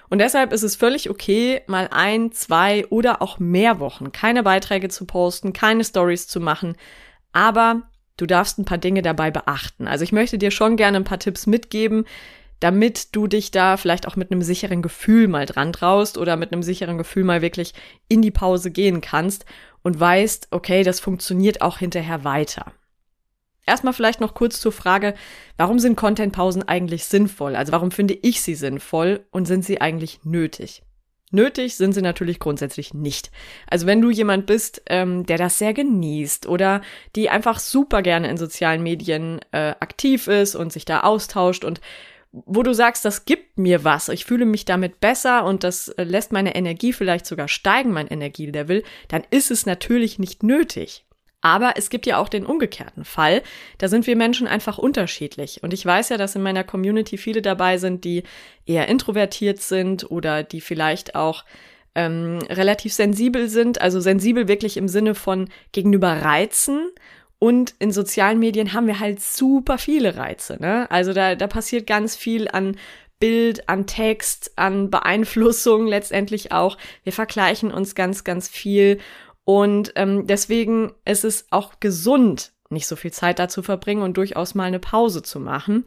Und 0.08 0.20
deshalb 0.20 0.52
ist 0.52 0.62
es 0.62 0.76
völlig 0.76 1.10
okay, 1.10 1.62
mal 1.66 1.88
ein, 1.90 2.30
zwei 2.30 2.86
oder 2.86 3.20
auch 3.20 3.40
mehr 3.40 3.80
Wochen 3.80 4.12
keine 4.12 4.44
Beiträge 4.44 4.90
zu 4.90 5.06
posten, 5.06 5.52
keine 5.52 5.82
Stories 5.82 6.28
zu 6.28 6.38
machen, 6.38 6.76
aber 7.32 7.82
du 8.16 8.24
darfst 8.24 8.60
ein 8.60 8.64
paar 8.64 8.78
Dinge 8.78 9.02
dabei 9.02 9.32
beachten. 9.32 9.88
Also 9.88 10.04
ich 10.04 10.12
möchte 10.12 10.38
dir 10.38 10.52
schon 10.52 10.76
gerne 10.76 10.98
ein 10.98 11.04
paar 11.04 11.18
Tipps 11.18 11.48
mitgeben, 11.48 12.04
damit 12.60 13.14
du 13.14 13.26
dich 13.26 13.50
da 13.50 13.76
vielleicht 13.76 14.06
auch 14.08 14.16
mit 14.16 14.30
einem 14.30 14.42
sicheren 14.42 14.82
Gefühl 14.82 15.28
mal 15.28 15.46
dran 15.46 15.72
traust 15.72 16.18
oder 16.18 16.36
mit 16.36 16.52
einem 16.52 16.62
sicheren 16.62 16.98
Gefühl 16.98 17.24
mal 17.24 17.42
wirklich 17.42 17.74
in 18.08 18.22
die 18.22 18.30
Pause 18.30 18.70
gehen 18.70 19.00
kannst 19.00 19.44
und 19.82 19.98
weißt, 19.98 20.48
okay, 20.50 20.82
das 20.82 21.00
funktioniert 21.00 21.60
auch 21.60 21.78
hinterher 21.78 22.24
weiter. 22.24 22.72
Erstmal 23.66 23.92
vielleicht 23.92 24.20
noch 24.20 24.34
kurz 24.34 24.60
zur 24.60 24.72
Frage, 24.72 25.14
warum 25.58 25.78
sind 25.78 25.96
Contentpausen 25.96 26.66
eigentlich 26.66 27.04
sinnvoll? 27.04 27.54
Also 27.54 27.72
warum 27.72 27.90
finde 27.90 28.14
ich 28.14 28.40
sie 28.40 28.54
sinnvoll 28.54 29.26
und 29.30 29.46
sind 29.46 29.64
sie 29.64 29.80
eigentlich 29.80 30.20
nötig? 30.24 30.82
Nötig 31.30 31.76
sind 31.76 31.92
sie 31.92 32.00
natürlich 32.00 32.38
grundsätzlich 32.38 32.94
nicht. 32.94 33.30
Also 33.66 33.86
wenn 33.86 34.00
du 34.00 34.10
jemand 34.10 34.46
bist, 34.46 34.82
ähm, 34.86 35.26
der 35.26 35.36
das 35.36 35.58
sehr 35.58 35.74
genießt 35.74 36.46
oder 36.46 36.80
die 37.14 37.28
einfach 37.28 37.58
super 37.58 38.00
gerne 38.00 38.30
in 38.30 38.38
sozialen 38.38 38.82
Medien 38.82 39.40
äh, 39.52 39.74
aktiv 39.80 40.26
ist 40.26 40.54
und 40.54 40.72
sich 40.72 40.86
da 40.86 41.00
austauscht 41.00 41.64
und 41.64 41.82
wo 42.32 42.62
du 42.62 42.74
sagst, 42.74 43.04
das 43.04 43.24
gibt 43.24 43.58
mir 43.58 43.84
was, 43.84 44.08
ich 44.08 44.24
fühle 44.24 44.44
mich 44.44 44.64
damit 44.64 45.00
besser 45.00 45.44
und 45.44 45.64
das 45.64 45.88
äh, 45.88 46.04
lässt 46.04 46.32
meine 46.32 46.54
Energie 46.54 46.92
vielleicht 46.92 47.26
sogar 47.26 47.48
steigen, 47.48 47.92
mein 47.92 48.08
Energielevel, 48.08 48.82
dann 49.08 49.22
ist 49.30 49.50
es 49.50 49.66
natürlich 49.66 50.18
nicht 50.18 50.42
nötig. 50.42 51.04
Aber 51.40 51.74
es 51.76 51.88
gibt 51.88 52.06
ja 52.06 52.18
auch 52.18 52.28
den 52.28 52.44
umgekehrten 52.44 53.04
Fall. 53.04 53.42
Da 53.78 53.88
sind 53.88 54.06
wir 54.06 54.16
Menschen 54.16 54.48
einfach 54.48 54.76
unterschiedlich. 54.76 55.62
Und 55.62 55.72
ich 55.72 55.86
weiß 55.86 56.08
ja, 56.08 56.16
dass 56.16 56.34
in 56.34 56.42
meiner 56.42 56.64
Community 56.64 57.16
viele 57.16 57.42
dabei 57.42 57.78
sind, 57.78 58.04
die 58.04 58.24
eher 58.66 58.88
introvertiert 58.88 59.60
sind 59.60 60.10
oder 60.10 60.42
die 60.42 60.60
vielleicht 60.60 61.14
auch 61.14 61.44
ähm, 61.94 62.40
relativ 62.50 62.92
sensibel 62.92 63.48
sind. 63.48 63.80
Also 63.80 64.00
sensibel 64.00 64.48
wirklich 64.48 64.76
im 64.76 64.88
Sinne 64.88 65.14
von 65.14 65.48
gegenüber 65.70 66.10
Reizen. 66.10 66.90
Und 67.38 67.74
in 67.78 67.92
sozialen 67.92 68.38
Medien 68.38 68.72
haben 68.72 68.86
wir 68.86 68.98
halt 68.98 69.20
super 69.20 69.78
viele 69.78 70.16
Reize. 70.16 70.56
Ne? 70.60 70.90
Also 70.90 71.12
da, 71.12 71.36
da 71.36 71.46
passiert 71.46 71.86
ganz 71.86 72.16
viel 72.16 72.48
an 72.48 72.76
Bild, 73.20 73.68
an 73.68 73.86
Text, 73.86 74.52
an 74.56 74.90
Beeinflussung 74.90 75.86
letztendlich 75.88 76.52
auch. 76.52 76.78
Wir 77.04 77.12
vergleichen 77.12 77.72
uns 77.72 77.94
ganz, 77.94 78.24
ganz 78.24 78.48
viel. 78.48 78.98
Und 79.44 79.92
ähm, 79.96 80.26
deswegen 80.26 80.92
ist 81.04 81.24
es 81.24 81.46
auch 81.50 81.80
gesund, 81.80 82.52
nicht 82.70 82.86
so 82.86 82.96
viel 82.96 83.12
Zeit 83.12 83.38
da 83.38 83.48
zu 83.48 83.62
verbringen 83.62 84.02
und 84.02 84.16
durchaus 84.16 84.54
mal 84.54 84.64
eine 84.64 84.78
Pause 84.78 85.22
zu 85.22 85.40
machen. 85.40 85.84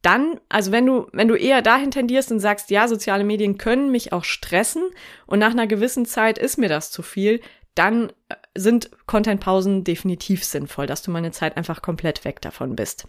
Dann, 0.00 0.40
also 0.48 0.72
wenn 0.72 0.86
du, 0.86 1.06
wenn 1.12 1.28
du 1.28 1.36
eher 1.36 1.62
dahin 1.62 1.92
tendierst 1.92 2.32
und 2.32 2.40
sagst, 2.40 2.70
ja, 2.70 2.88
soziale 2.88 3.24
Medien 3.24 3.56
können 3.56 3.92
mich 3.92 4.12
auch 4.12 4.24
stressen 4.24 4.82
und 5.26 5.38
nach 5.38 5.52
einer 5.52 5.68
gewissen 5.68 6.06
Zeit 6.06 6.38
ist 6.38 6.56
mir 6.56 6.68
das 6.68 6.90
zu 6.90 7.02
viel, 7.02 7.40
dann 7.74 8.10
äh, 8.28 8.34
sind 8.54 8.90
Contentpausen 9.06 9.84
definitiv 9.84 10.44
sinnvoll, 10.44 10.86
dass 10.86 11.02
du 11.02 11.10
mal 11.10 11.18
eine 11.18 11.32
Zeit 11.32 11.56
einfach 11.56 11.82
komplett 11.82 12.24
weg 12.24 12.40
davon 12.40 12.76
bist. 12.76 13.08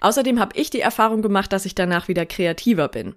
Außerdem 0.00 0.38
habe 0.38 0.56
ich 0.58 0.70
die 0.70 0.80
Erfahrung 0.80 1.22
gemacht, 1.22 1.52
dass 1.52 1.64
ich 1.64 1.74
danach 1.74 2.08
wieder 2.08 2.26
kreativer 2.26 2.88
bin. 2.88 3.14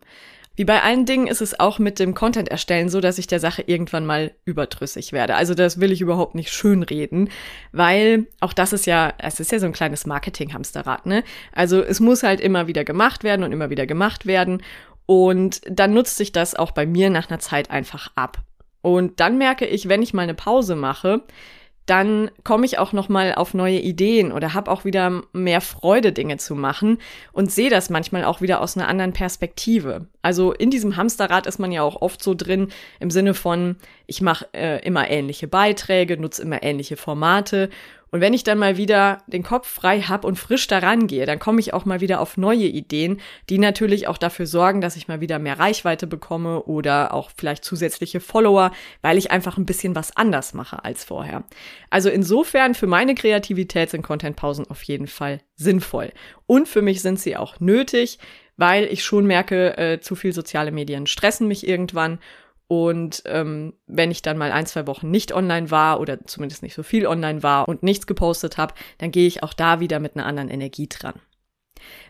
Wie 0.58 0.66
bei 0.66 0.82
allen 0.82 1.06
Dingen 1.06 1.28
ist 1.28 1.42
es 1.42 1.60
auch 1.60 1.78
mit 1.78 2.00
dem 2.00 2.16
Content 2.16 2.50
erstellen 2.50 2.90
so, 2.90 3.00
dass 3.00 3.20
ich 3.20 3.28
der 3.28 3.40
Sache 3.40 3.62
irgendwann 3.62 4.08
mal 4.08 4.32
überdrüssig 4.44 5.14
werde. 5.14 5.36
Also 5.36 5.54
das 5.54 5.80
will 5.80 5.92
ich 5.92 6.02
überhaupt 6.02 6.34
nicht 6.34 6.52
schönreden, 6.52 7.30
weil 7.72 8.26
auch 8.40 8.54
das 8.54 8.74
ist 8.74 8.88
ja, 8.88 9.14
es 9.20 9.40
ist 9.40 9.52
ja 9.52 9.60
so 9.60 9.68
ein 9.68 9.74
kleines 9.74 10.08
Marketing-Hamsterrad, 10.08 11.06
ne? 11.06 11.24
Also 11.52 11.84
es 11.84 12.00
muss 12.00 12.24
halt 12.24 12.42
immer 12.42 12.66
wieder 12.66 12.84
gemacht 12.84 13.24
werden 13.24 13.44
und 13.44 13.52
immer 13.52 13.70
wieder 13.70 13.86
gemacht 13.86 14.26
werden. 14.26 14.64
Und 15.06 15.62
dann 15.70 15.94
nutzt 15.94 16.18
sich 16.18 16.32
das 16.32 16.56
auch 16.56 16.72
bei 16.72 16.88
mir 16.88 17.12
nach 17.12 17.30
einer 17.30 17.40
Zeit 17.40 17.70
einfach 17.70 18.12
ab. 18.16 18.40
Und 18.88 19.20
dann 19.20 19.38
merke 19.38 19.66
ich, 19.66 19.90
wenn 19.90 20.02
ich 20.02 20.14
mal 20.14 20.22
eine 20.22 20.34
Pause 20.34 20.78
mache, 20.78 21.22
dann 21.88 22.32
komme 22.46 22.66
ich 22.66 22.80
auch 22.80 22.94
noch 22.94 23.10
mal 23.10 23.36
auf 23.36 23.54
neue 23.54 23.80
Ideen 23.80 24.32
oder 24.32 24.54
habe 24.54 24.72
auch 24.72 24.86
wieder 24.86 25.24
mehr 25.34 25.60
Freude 25.60 26.14
Dinge 26.14 26.38
zu 26.38 26.56
machen 26.56 26.98
und 27.34 27.52
sehe 27.52 27.70
das 27.70 27.90
manchmal 27.90 28.24
auch 28.24 28.40
wieder 28.40 28.62
aus 28.62 28.78
einer 28.78 28.88
anderen 28.88 29.12
Perspektive. 29.12 30.08
Also 30.22 30.54
in 30.54 30.70
diesem 30.70 30.96
Hamsterrad 30.96 31.48
ist 31.48 31.60
man 31.60 31.74
ja 31.74 31.82
auch 31.82 32.02
oft 32.02 32.24
so 32.24 32.34
drin 32.34 32.70
im 33.02 33.12
Sinne 33.12 33.34
von 33.34 33.76
ich 34.06 34.22
mache 34.22 34.48
äh, 34.54 34.86
immer 34.86 35.10
ähnliche 35.10 35.50
Beiträge, 35.50 36.18
nutze 36.18 36.44
immer 36.44 36.64
ähnliche 36.64 36.96
Formate 36.96 37.70
und 38.18 38.22
wenn 38.22 38.34
ich 38.34 38.44
dann 38.44 38.58
mal 38.58 38.78
wieder 38.78 39.22
den 39.28 39.44
Kopf 39.44 39.68
frei 39.68 40.02
hab 40.02 40.26
und 40.26 40.40
frisch 40.40 40.66
daran 40.66 41.06
gehe, 41.06 41.28
dann 41.28 41.38
komme 41.38 41.60
ich 41.60 41.76
auch 41.76 41.86
mal 41.86 42.02
wieder 42.02 42.20
auf 42.20 42.36
neue 42.36 42.66
Ideen, 42.66 43.22
die 43.48 43.60
natürlich 43.60 44.08
auch 44.08 44.18
dafür 44.18 44.48
sorgen, 44.48 44.82
dass 44.82 44.96
ich 44.96 45.08
mal 45.08 45.22
wieder 45.22 45.38
mehr 45.38 45.60
Reichweite 45.60 46.08
bekomme 46.08 46.64
oder 46.64 47.14
auch 47.14 47.30
vielleicht 47.38 47.64
zusätzliche 47.64 48.20
Follower, 48.20 48.72
weil 49.04 49.20
ich 49.20 49.30
einfach 49.30 49.60
ein 49.60 49.68
bisschen 49.68 49.96
was 49.96 50.18
anders 50.18 50.56
mache 50.56 50.84
als 50.84 51.04
vorher. 51.04 51.44
Also 51.92 52.10
insofern 52.10 52.74
für 52.74 52.88
meine 52.88 53.14
Kreativität 53.14 53.92
sind 53.92 54.02
Contentpausen 54.02 54.68
auf 54.68 54.82
jeden 54.82 55.06
Fall 55.06 55.42
sinnvoll. 55.56 56.12
Und 56.48 56.68
für 56.68 56.82
mich 56.82 57.04
sind 57.04 57.20
sie 57.20 57.38
auch 57.38 57.60
nötig, 57.60 58.18
weil 58.56 58.86
ich 58.86 59.04
schon 59.04 59.28
merke, 59.28 59.78
äh, 59.78 60.00
zu 60.00 60.16
viel 60.16 60.34
soziale 60.34 60.72
Medien 60.72 61.06
stressen 61.06 61.48
mich 61.48 61.68
irgendwann 61.68 62.18
und 62.68 63.24
ähm, 63.26 63.74
wenn 63.88 64.12
ich 64.12 64.22
dann 64.22 64.38
mal 64.38 64.52
ein, 64.52 64.66
zwei 64.66 64.88
Wochen 64.88 65.10
nicht 65.10 65.34
online 65.34 65.72
war 65.72 66.00
oder 66.00 66.26
zumindest 66.26 66.64
nicht 66.64 66.74
so 66.74 66.84
viel 66.84 67.08
online 67.08 67.42
war 67.42 67.68
und 67.68 67.82
nichts 67.82 68.08
gepostet 68.08 68.58
habe, 68.58 68.74
dann 68.98 69.12
gehe 69.12 69.28
ich 69.28 69.42
auch 69.44 69.54
da 69.54 69.80
wieder 69.80 70.00
mit 70.00 70.16
einer 70.16 70.26
anderen 70.26 70.50
Energie 70.50 70.88
dran. 70.88 71.16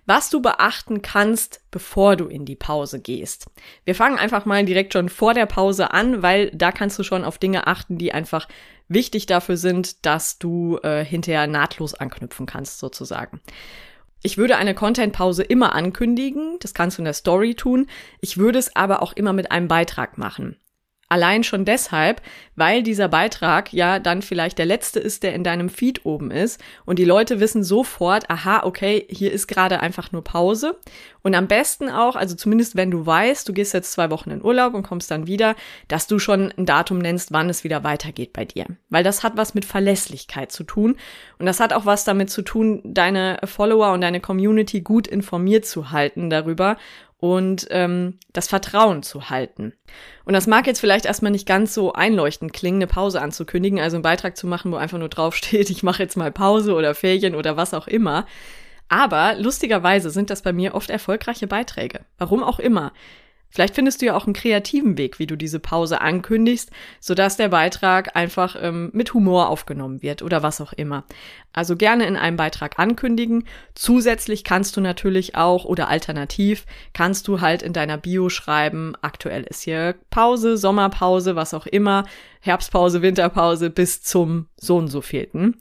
Was 0.06 0.30
du 0.30 0.42
beachten 0.42 1.02
kannst, 1.02 1.62
bevor 1.70 2.16
du 2.16 2.28
in 2.28 2.46
die 2.46 2.56
Pause 2.56 3.00
gehst. 3.00 3.48
Wir 3.84 3.94
fangen 3.94 4.18
einfach 4.18 4.46
mal 4.46 4.66
direkt 4.66 4.94
schon 4.94 5.10
vor 5.10 5.34
der 5.34 5.46
Pause 5.46 5.92
an, 5.92 6.24
weil 6.24 6.50
da 6.52 6.72
kannst 6.72 6.98
du 6.98 7.04
schon 7.04 7.26
auf 7.26 7.38
Dinge 7.38 7.68
achten, 7.68 7.98
die 7.98 8.14
einfach 8.14 8.48
wichtig 8.88 9.26
dafür 9.26 9.58
sind, 9.58 10.06
dass 10.06 10.40
du 10.40 10.80
äh, 10.82 11.04
hinterher 11.04 11.46
nahtlos 11.46 11.94
anknüpfen 11.94 12.46
kannst, 12.46 12.80
sozusagen. 12.80 13.42
Ich 14.24 14.38
würde 14.38 14.58
eine 14.58 14.74
Content-Pause 14.74 15.44
immer 15.44 15.74
ankündigen, 15.74 16.58
das 16.60 16.74
kannst 16.74 16.98
du 16.98 17.02
in 17.02 17.06
der 17.06 17.14
Story 17.14 17.56
tun. 17.56 17.88
Ich 18.20 18.38
würde 18.38 18.60
es 18.60 18.76
aber 18.76 19.04
auch 19.04 19.14
immer 19.14 19.34
mit 19.34 19.52
einem 19.52 19.68
Beitrag 19.68 20.18
machen. 20.18 20.58
Allein 21.10 21.46
schon 21.46 21.64
deshalb, 21.64 22.22
weil 22.58 22.84
dieser 22.84 23.08
Beitrag 23.08 23.72
ja 23.72 24.00
dann 24.00 24.22
vielleicht 24.22 24.58
der 24.58 24.66
letzte 24.66 25.00
ist, 25.00 25.24
der 25.24 25.34
in 25.34 25.44
deinem 25.46 25.70
Feed 25.70 26.06
oben 26.06 26.32
ist 26.32 26.62
und 26.86 27.00
die 27.00 27.06
Leute 27.06 27.40
wissen 27.40 27.64
sofort, 27.64 28.30
aha, 28.30 28.64
okay, 28.64 29.08
hier 29.10 29.32
ist 29.32 29.48
gerade 29.48 29.80
einfach 29.80 30.12
nur 30.12 30.24
Pause. 30.24 30.78
Und 31.22 31.36
am 31.36 31.48
besten 31.48 31.90
auch, 31.90 32.16
also 32.16 32.36
zumindest 32.36 32.76
wenn 32.76 32.92
du 32.92 33.06
weißt, 33.06 33.48
du 33.48 33.54
gehst 33.54 33.74
jetzt 33.74 33.92
zwei 33.92 34.10
Wochen 34.12 34.32
in 34.32 34.44
Urlaub 34.44 34.74
und 34.74 34.84
kommst 34.84 35.10
dann 35.12 35.28
wieder, 35.28 35.56
dass 35.88 36.08
du 36.08 36.20
schon 36.20 36.52
ein 36.58 36.66
Datum 36.66 37.00
nennst, 37.00 37.32
wann 37.32 37.50
es 37.50 37.64
wieder 37.64 37.84
weitergeht 37.84 38.34
bei 38.34 38.46
dir. 38.46 38.66
Weil 38.90 39.04
das 39.04 39.24
hat 39.24 39.38
was 39.38 39.54
mit 39.54 39.64
Verlässlichkeit 39.66 40.52
zu 40.52 40.64
tun 40.64 40.98
und 41.40 41.46
das 41.46 41.60
hat 41.62 41.72
auch 41.72 41.86
was 41.86 42.04
damit 42.04 42.30
zu 42.30 42.42
tun, 42.42 42.82
deine 42.84 43.40
Follower 43.46 43.94
und 43.94 44.02
deine 44.02 44.20
Community 44.20 44.82
gut 44.82 45.08
informiert 45.08 45.66
zu 45.66 45.92
halten 45.92 46.30
darüber 46.30 46.78
und 47.20 47.68
ähm, 47.72 48.20
das 48.32 48.48
Vertrauen 48.48 49.02
zu 49.02 49.30
halten. 49.30 49.74
Und 50.26 50.34
das 50.34 50.46
mag 50.46 50.68
jetzt 50.68 50.80
vielleicht 50.80 51.06
erstmal 51.06 51.32
nicht 51.32 51.48
ganz 51.48 51.74
so 51.74 51.94
einleuchtend 51.94 52.54
klingen, 52.54 52.78
eine 52.78 52.88
Pause 52.88 53.22
anzukündigen, 53.22 53.80
also 53.80 53.98
einen 53.98 54.04
Beitrag 54.04 54.38
zu 54.38 54.46
machen, 54.46 54.72
wo 54.72 54.76
einfach 54.76 55.00
nur 55.00 55.10
draufsteht, 55.10 55.70
ich 55.72 55.84
mache 55.84 56.04
jetzt 56.04 56.18
mal 56.18 56.32
Pause 56.32 56.74
oder 56.74 56.94
Ferien 56.94 57.36
oder 57.36 57.58
was 57.58 57.74
auch 57.74 57.88
immer. 57.88 58.26
Aber 58.90 59.36
lustigerweise 59.38 60.10
sind 60.12 60.30
das 60.30 60.42
bei 60.42 60.54
mir 60.54 60.76
oft 60.76 60.90
erfolgreiche 60.90 61.48
Beiträge. 61.48 62.02
Warum 62.18 62.44
auch 62.44 62.60
immer. 62.60 62.94
Vielleicht 63.50 63.76
findest 63.76 64.02
du 64.02 64.08
ja 64.08 64.16
auch 64.16 64.26
einen 64.26 64.34
kreativen 64.34 64.98
Weg, 64.98 65.20
wie 65.20 65.28
du 65.28 65.36
diese 65.36 65.60
Pause 65.60 66.02
ankündigst, 66.02 66.70
sodass 67.00 67.38
der 67.38 67.50
Beitrag 67.50 68.16
einfach 68.16 68.56
ähm, 68.60 68.90
mit 68.94 69.14
Humor 69.14 69.50
aufgenommen 69.50 70.02
wird 70.02 70.22
oder 70.22 70.44
was 70.44 70.62
auch 70.62 70.74
immer. 70.74 71.06
Also 71.54 71.76
gerne 71.76 72.06
in 72.06 72.18
einem 72.18 72.38
Beitrag 72.38 72.78
ankündigen. 72.78 73.46
Zusätzlich 73.74 74.44
kannst 74.44 74.78
du 74.78 74.82
natürlich 74.82 75.36
auch 75.36 75.66
oder 75.66 75.88
alternativ 75.88 76.66
kannst 76.94 77.28
du 77.28 77.42
halt 77.42 77.64
in 77.64 77.74
deiner 77.74 77.98
Bio 77.98 78.30
schreiben, 78.30 78.94
aktuell 79.02 79.44
ist 79.44 79.64
hier 79.64 79.96
Pause, 80.10 80.58
Sommerpause, 80.58 81.36
was 81.36 81.54
auch 81.54 81.66
immer, 81.66 82.06
Herbstpause, 82.42 83.02
Winterpause 83.02 83.70
bis 83.70 84.04
zum 84.04 84.48
so 84.58 84.78
und 84.78 84.90
so 84.90 85.02
fehlten. 85.02 85.56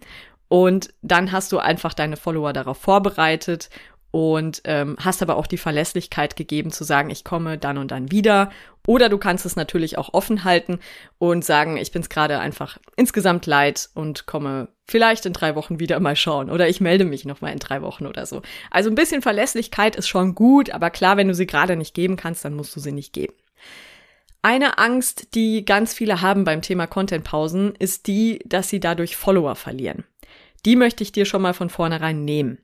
Und 0.49 0.91
dann 1.03 1.33
hast 1.33 1.51
du 1.53 1.59
einfach 1.59 1.95
deine 1.95 2.17
Follower 2.17 2.53
darauf 2.53 2.79
vorbereitet 2.79 3.69
und 4.17 4.63
ähm, 4.65 4.97
hast 4.99 5.21
aber 5.21 5.37
auch 5.37 5.47
die 5.47 5.59
Verlässlichkeit 5.59 6.37
gegeben 6.37 6.71
zu 6.71 6.85
sagen, 6.85 7.11
ich 7.11 7.23
komme 7.23 7.59
dann 7.59 7.77
und 7.77 7.91
dann 7.91 8.11
wieder. 8.11 8.51
Oder 8.87 9.11
du 9.11 9.19
kannst 9.19 9.45
es 9.45 9.57
natürlich 9.57 9.99
auch 9.99 10.15
offen 10.15 10.43
halten 10.43 10.79
und 11.19 11.45
sagen, 11.45 11.77
ich 11.77 11.93
bin 11.93 12.01
es 12.01 12.09
gerade 12.09 12.39
einfach 12.39 12.79
insgesamt 12.97 13.45
leid 13.45 13.91
und 13.93 14.25
komme 14.25 14.69
vielleicht 14.87 15.27
in 15.27 15.35
drei 15.35 15.55
Wochen 15.55 15.81
wieder 15.81 16.01
mal 16.01 16.17
schauen. 16.17 16.49
Oder 16.49 16.67
ich 16.67 16.81
melde 16.81 17.05
mich 17.05 17.27
noch 17.27 17.43
mal 17.43 17.53
in 17.53 17.59
drei 17.59 17.83
Wochen 17.83 18.07
oder 18.07 18.25
so. 18.25 18.41
Also 18.71 18.89
ein 18.89 18.95
bisschen 18.95 19.21
Verlässlichkeit 19.21 19.97
ist 19.97 20.09
schon 20.09 20.35
gut, 20.35 20.71
aber 20.71 20.89
klar, 20.89 21.19
wenn 21.19 21.29
du 21.29 21.35
sie 21.35 21.47
gerade 21.47 21.77
nicht 21.77 21.93
geben 21.93 22.17
kannst, 22.17 22.43
dann 22.43 22.55
musst 22.55 22.75
du 22.75 22.81
sie 22.81 22.93
nicht 22.93 23.13
geben. 23.13 23.35
Eine 24.41 24.79
Angst, 24.79 25.35
die 25.35 25.67
ganz 25.67 25.93
viele 25.93 26.23
haben 26.23 26.45
beim 26.45 26.63
Thema 26.63 26.87
Contentpausen, 26.87 27.75
ist 27.75 28.07
die, 28.07 28.39
dass 28.47 28.71
sie 28.71 28.81
dadurch 28.81 29.15
Follower 29.15 29.57
verlieren. 29.57 30.05
Die 30.65 30.75
möchte 30.75 31.03
ich 31.03 31.13
dir 31.13 31.27
schon 31.27 31.43
mal 31.43 31.53
von 31.53 31.69
vornherein 31.69 32.25
nehmen. 32.25 32.57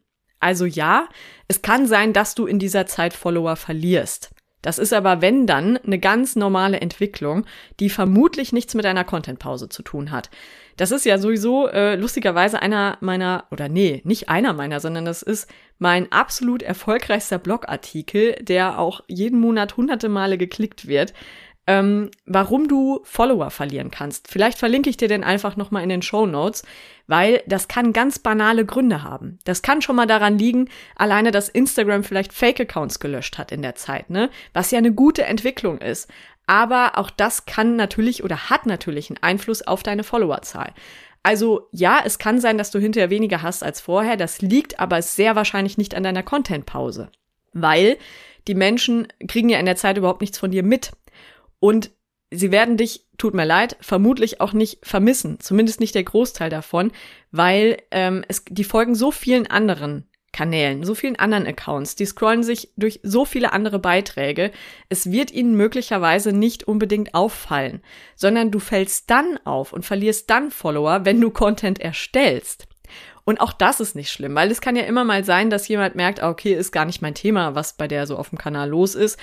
Also 0.42 0.66
ja, 0.66 1.08
es 1.48 1.62
kann 1.62 1.86
sein, 1.86 2.12
dass 2.12 2.34
du 2.34 2.46
in 2.46 2.58
dieser 2.58 2.86
Zeit 2.86 3.14
Follower 3.14 3.56
verlierst. 3.56 4.30
Das 4.62 4.78
ist 4.78 4.92
aber, 4.92 5.20
wenn 5.20 5.46
dann, 5.46 5.76
eine 5.76 5.98
ganz 5.98 6.36
normale 6.36 6.80
Entwicklung, 6.80 7.44
die 7.80 7.90
vermutlich 7.90 8.52
nichts 8.52 8.74
mit 8.74 8.86
einer 8.86 9.04
Contentpause 9.04 9.68
zu 9.68 9.82
tun 9.82 10.12
hat. 10.12 10.30
Das 10.76 10.92
ist 10.92 11.04
ja 11.04 11.18
sowieso 11.18 11.68
äh, 11.68 11.96
lustigerweise 11.96 12.62
einer 12.62 12.96
meiner, 13.00 13.44
oder 13.50 13.68
nee, 13.68 14.02
nicht 14.04 14.28
einer 14.28 14.52
meiner, 14.52 14.78
sondern 14.80 15.04
das 15.04 15.22
ist 15.22 15.50
mein 15.78 16.10
absolut 16.12 16.62
erfolgreichster 16.62 17.38
Blogartikel, 17.38 18.36
der 18.40 18.78
auch 18.78 19.02
jeden 19.08 19.40
Monat 19.40 19.76
hunderte 19.76 20.08
Male 20.08 20.38
geklickt 20.38 20.86
wird 20.86 21.12
ähm, 21.66 22.10
warum 22.26 22.66
du 22.66 23.00
Follower 23.04 23.50
verlieren 23.50 23.90
kannst. 23.90 24.28
Vielleicht 24.28 24.58
verlinke 24.58 24.90
ich 24.90 24.96
dir 24.96 25.08
den 25.08 25.22
einfach 25.22 25.56
nochmal 25.56 25.82
in 25.82 25.88
den 25.88 26.02
Show 26.02 26.26
Notes, 26.26 26.64
weil 27.06 27.42
das 27.46 27.68
kann 27.68 27.92
ganz 27.92 28.18
banale 28.18 28.64
Gründe 28.66 29.02
haben. 29.02 29.38
Das 29.44 29.62
kann 29.62 29.82
schon 29.82 29.96
mal 29.96 30.06
daran 30.06 30.38
liegen, 30.38 30.68
alleine, 30.96 31.30
dass 31.30 31.48
Instagram 31.48 32.02
vielleicht 32.04 32.32
Fake-Accounts 32.32 32.98
gelöscht 32.98 33.38
hat 33.38 33.52
in 33.52 33.62
der 33.62 33.76
Zeit, 33.76 34.10
ne? 34.10 34.30
Was 34.52 34.70
ja 34.70 34.78
eine 34.78 34.92
gute 34.92 35.24
Entwicklung 35.24 35.78
ist. 35.78 36.10
Aber 36.46 36.98
auch 36.98 37.10
das 37.10 37.46
kann 37.46 37.76
natürlich 37.76 38.24
oder 38.24 38.50
hat 38.50 38.66
natürlich 38.66 39.10
einen 39.10 39.22
Einfluss 39.22 39.62
auf 39.62 39.82
deine 39.82 40.02
Followerzahl. 40.02 40.72
Also 41.22 41.68
ja, 41.70 42.00
es 42.04 42.18
kann 42.18 42.40
sein, 42.40 42.58
dass 42.58 42.72
du 42.72 42.80
hinterher 42.80 43.10
weniger 43.10 43.42
hast 43.42 43.62
als 43.62 43.80
vorher. 43.80 44.16
Das 44.16 44.42
liegt 44.42 44.80
aber 44.80 45.02
sehr 45.02 45.36
wahrscheinlich 45.36 45.78
nicht 45.78 45.94
an 45.94 46.02
deiner 46.02 46.24
Content-Pause. 46.24 47.10
Weil 47.52 47.96
die 48.48 48.54
Menschen 48.54 49.06
kriegen 49.28 49.48
ja 49.48 49.60
in 49.60 49.66
der 49.66 49.76
Zeit 49.76 49.96
überhaupt 49.96 50.20
nichts 50.20 50.38
von 50.38 50.50
dir 50.50 50.64
mit. 50.64 50.90
Und 51.62 51.92
sie 52.32 52.50
werden 52.50 52.76
dich, 52.76 53.06
tut 53.18 53.34
mir 53.34 53.44
leid, 53.44 53.76
vermutlich 53.80 54.40
auch 54.40 54.52
nicht 54.52 54.84
vermissen, 54.84 55.38
zumindest 55.38 55.78
nicht 55.78 55.94
der 55.94 56.02
Großteil 56.02 56.50
davon, 56.50 56.90
weil 57.30 57.76
ähm, 57.92 58.24
es 58.26 58.44
die 58.48 58.64
folgen 58.64 58.96
so 58.96 59.12
vielen 59.12 59.46
anderen 59.46 60.08
Kanälen, 60.32 60.82
so 60.82 60.96
vielen 60.96 61.14
anderen 61.20 61.46
Accounts, 61.46 61.94
die 61.94 62.04
scrollen 62.04 62.42
sich 62.42 62.72
durch 62.76 62.98
so 63.04 63.24
viele 63.24 63.52
andere 63.52 63.78
Beiträge. 63.78 64.50
Es 64.88 65.12
wird 65.12 65.30
ihnen 65.30 65.54
möglicherweise 65.54 66.32
nicht 66.32 66.64
unbedingt 66.64 67.14
auffallen, 67.14 67.80
sondern 68.16 68.50
du 68.50 68.58
fällst 68.58 69.08
dann 69.08 69.38
auf 69.44 69.72
und 69.72 69.86
verlierst 69.86 70.28
dann 70.30 70.50
Follower, 70.50 71.04
wenn 71.04 71.20
du 71.20 71.30
Content 71.30 71.80
erstellst. 71.80 72.66
Und 73.24 73.40
auch 73.40 73.52
das 73.52 73.78
ist 73.78 73.94
nicht 73.94 74.10
schlimm, 74.10 74.34
weil 74.34 74.50
es 74.50 74.60
kann 74.60 74.74
ja 74.74 74.82
immer 74.82 75.04
mal 75.04 75.22
sein, 75.22 75.48
dass 75.48 75.68
jemand 75.68 75.94
merkt, 75.94 76.20
ah, 76.20 76.30
okay, 76.30 76.54
ist 76.54 76.72
gar 76.72 76.86
nicht 76.86 77.02
mein 77.02 77.14
Thema, 77.14 77.54
was 77.54 77.74
bei 77.74 77.86
der 77.86 78.08
so 78.08 78.16
auf 78.16 78.30
dem 78.30 78.38
Kanal 78.38 78.68
los 78.68 78.96
ist. 78.96 79.16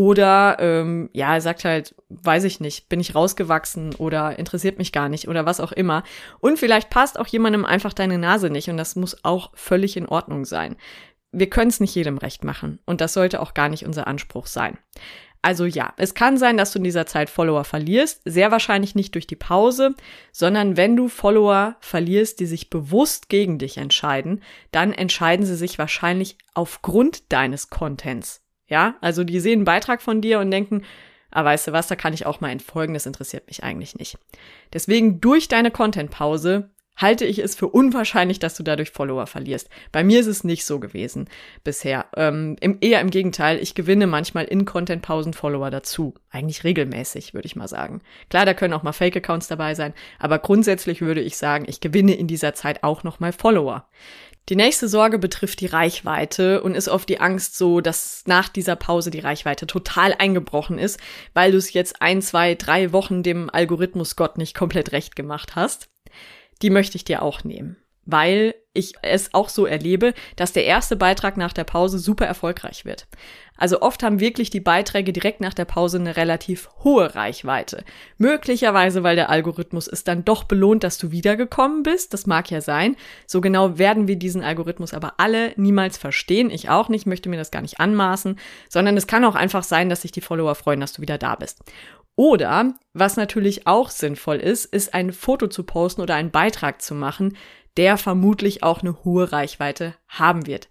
Oder 0.00 0.56
ähm, 0.60 1.10
ja, 1.12 1.34
er 1.34 1.42
sagt 1.42 1.66
halt, 1.66 1.94
weiß 2.08 2.44
ich 2.44 2.58
nicht, 2.58 2.88
bin 2.88 3.00
ich 3.00 3.14
rausgewachsen 3.14 3.94
oder 3.96 4.38
interessiert 4.38 4.78
mich 4.78 4.92
gar 4.92 5.10
nicht 5.10 5.28
oder 5.28 5.44
was 5.44 5.60
auch 5.60 5.72
immer. 5.72 6.04
Und 6.38 6.58
vielleicht 6.58 6.88
passt 6.88 7.18
auch 7.18 7.26
jemandem 7.26 7.66
einfach 7.66 7.92
deine 7.92 8.16
Nase 8.16 8.48
nicht 8.48 8.70
und 8.70 8.78
das 8.78 8.96
muss 8.96 9.22
auch 9.26 9.50
völlig 9.52 9.98
in 9.98 10.06
Ordnung 10.06 10.46
sein. 10.46 10.76
Wir 11.32 11.50
können 11.50 11.68
es 11.68 11.80
nicht 11.80 11.94
jedem 11.94 12.16
recht 12.16 12.44
machen 12.44 12.78
und 12.86 13.02
das 13.02 13.12
sollte 13.12 13.42
auch 13.42 13.52
gar 13.52 13.68
nicht 13.68 13.84
unser 13.84 14.06
Anspruch 14.06 14.46
sein. 14.46 14.78
Also 15.42 15.66
ja, 15.66 15.92
es 15.98 16.14
kann 16.14 16.38
sein, 16.38 16.56
dass 16.56 16.72
du 16.72 16.78
in 16.78 16.84
dieser 16.84 17.04
Zeit 17.04 17.28
Follower 17.28 17.64
verlierst, 17.64 18.22
sehr 18.24 18.50
wahrscheinlich 18.50 18.94
nicht 18.94 19.14
durch 19.14 19.26
die 19.26 19.36
Pause, 19.36 19.94
sondern 20.32 20.78
wenn 20.78 20.96
du 20.96 21.08
Follower 21.08 21.76
verlierst, 21.80 22.40
die 22.40 22.46
sich 22.46 22.70
bewusst 22.70 23.28
gegen 23.28 23.58
dich 23.58 23.76
entscheiden, 23.76 24.42
dann 24.72 24.94
entscheiden 24.94 25.44
sie 25.44 25.56
sich 25.56 25.78
wahrscheinlich 25.78 26.38
aufgrund 26.54 27.30
deines 27.30 27.68
Contents. 27.68 28.40
Ja, 28.70 28.94
also 29.02 29.24
die 29.24 29.40
sehen 29.40 29.58
einen 29.58 29.64
Beitrag 29.64 30.00
von 30.00 30.22
dir 30.22 30.38
und 30.38 30.50
denken, 30.50 30.82
ah, 31.30 31.44
weißt 31.44 31.68
du 31.68 31.72
was, 31.72 31.88
da 31.88 31.96
kann 31.96 32.14
ich 32.14 32.24
auch 32.24 32.40
mal 32.40 32.50
entfolgen, 32.50 32.94
das 32.94 33.04
interessiert 33.04 33.46
mich 33.48 33.62
eigentlich 33.62 33.96
nicht. 33.96 34.16
Deswegen 34.72 35.20
durch 35.20 35.48
deine 35.48 35.70
Content-Pause 35.70 36.70
halte 36.96 37.24
ich 37.24 37.38
es 37.38 37.54
für 37.54 37.68
unwahrscheinlich, 37.68 38.38
dass 38.38 38.54
du 38.54 38.62
dadurch 38.62 38.90
Follower 38.90 39.26
verlierst. 39.26 39.70
Bei 39.90 40.04
mir 40.04 40.20
ist 40.20 40.26
es 40.26 40.44
nicht 40.44 40.64
so 40.64 40.78
gewesen 40.78 41.28
bisher. 41.64 42.06
Ähm, 42.14 42.56
im, 42.60 42.78
eher 42.80 43.00
im 43.00 43.10
Gegenteil, 43.10 43.58
ich 43.58 43.74
gewinne 43.74 44.06
manchmal 44.06 44.44
in 44.44 44.66
Content-Pausen 44.66 45.32
Follower 45.32 45.70
dazu. 45.70 46.14
Eigentlich 46.30 46.62
regelmäßig, 46.62 47.32
würde 47.32 47.46
ich 47.46 47.56
mal 47.56 47.68
sagen. 47.68 48.02
Klar, 48.28 48.44
da 48.44 48.54
können 48.54 48.74
auch 48.74 48.82
mal 48.82 48.92
Fake-Accounts 48.92 49.48
dabei 49.48 49.74
sein, 49.74 49.94
aber 50.18 50.38
grundsätzlich 50.38 51.00
würde 51.00 51.22
ich 51.22 51.36
sagen, 51.36 51.64
ich 51.66 51.80
gewinne 51.80 52.14
in 52.14 52.26
dieser 52.26 52.54
Zeit 52.54 52.82
auch 52.84 53.02
nochmal 53.02 53.32
Follower. 53.32 53.88
Die 54.48 54.56
nächste 54.56 54.88
Sorge 54.88 55.18
betrifft 55.18 55.60
die 55.60 55.66
Reichweite 55.66 56.62
und 56.62 56.74
ist 56.74 56.88
oft 56.88 57.08
die 57.08 57.20
Angst 57.20 57.56
so, 57.56 57.80
dass 57.80 58.24
nach 58.26 58.48
dieser 58.48 58.74
Pause 58.74 59.10
die 59.10 59.20
Reichweite 59.20 59.66
total 59.66 60.14
eingebrochen 60.18 60.78
ist, 60.78 60.98
weil 61.34 61.52
du 61.52 61.58
es 61.58 61.72
jetzt 61.72 62.02
ein, 62.02 62.20
zwei, 62.20 62.56
drei 62.56 62.92
Wochen 62.92 63.22
dem 63.22 63.48
Algorithmus 63.50 64.16
Gott 64.16 64.38
nicht 64.38 64.56
komplett 64.56 64.92
recht 64.92 65.14
gemacht 65.14 65.54
hast. 65.54 65.88
Die 66.62 66.70
möchte 66.70 66.96
ich 66.96 67.04
dir 67.04 67.22
auch 67.22 67.44
nehmen, 67.44 67.76
weil 68.10 68.54
ich 68.72 68.94
es 69.02 69.34
auch 69.34 69.48
so 69.48 69.66
erlebe, 69.66 70.14
dass 70.36 70.52
der 70.52 70.64
erste 70.64 70.94
Beitrag 70.94 71.36
nach 71.36 71.52
der 71.52 71.64
Pause 71.64 71.98
super 71.98 72.26
erfolgreich 72.26 72.84
wird. 72.84 73.08
Also 73.56 73.82
oft 73.82 74.02
haben 74.02 74.20
wirklich 74.20 74.48
die 74.48 74.60
Beiträge 74.60 75.12
direkt 75.12 75.40
nach 75.40 75.52
der 75.52 75.66
Pause 75.66 75.98
eine 75.98 76.16
relativ 76.16 76.70
hohe 76.82 77.14
Reichweite. 77.14 77.84
Möglicherweise, 78.16 79.02
weil 79.02 79.16
der 79.16 79.28
Algorithmus 79.28 79.86
es 79.86 80.02
dann 80.02 80.24
doch 80.24 80.44
belohnt, 80.44 80.82
dass 80.82 80.96
du 80.98 81.10
wiedergekommen 81.10 81.82
bist. 81.82 82.14
Das 82.14 82.26
mag 82.26 82.50
ja 82.50 82.60
sein. 82.60 82.96
So 83.26 83.40
genau 83.40 83.76
werden 83.76 84.08
wir 84.08 84.16
diesen 84.16 84.42
Algorithmus 84.42 84.94
aber 84.94 85.14
alle 85.18 85.52
niemals 85.56 85.98
verstehen. 85.98 86.48
Ich 86.48 86.70
auch 86.70 86.88
nicht, 86.88 87.06
möchte 87.06 87.28
mir 87.28 87.36
das 87.36 87.50
gar 87.50 87.60
nicht 87.60 87.80
anmaßen, 87.80 88.38
sondern 88.70 88.96
es 88.96 89.06
kann 89.06 89.24
auch 89.24 89.34
einfach 89.34 89.64
sein, 89.64 89.90
dass 89.90 90.02
sich 90.02 90.12
die 90.12 90.22
Follower 90.22 90.54
freuen, 90.54 90.80
dass 90.80 90.94
du 90.94 91.02
wieder 91.02 91.18
da 91.18 91.34
bist. 91.34 91.58
Oder, 92.16 92.74
was 92.92 93.16
natürlich 93.16 93.66
auch 93.66 93.88
sinnvoll 93.88 94.36
ist, 94.36 94.66
ist 94.66 94.92
ein 94.92 95.12
Foto 95.12 95.46
zu 95.46 95.64
posten 95.64 96.02
oder 96.02 96.16
einen 96.16 96.30
Beitrag 96.30 96.82
zu 96.82 96.94
machen, 96.94 97.36
der 97.76 97.96
vermutlich 97.96 98.62
auch 98.62 98.80
eine 98.80 99.04
hohe 99.04 99.32
Reichweite 99.32 99.94
haben 100.08 100.46
wird. 100.46 100.68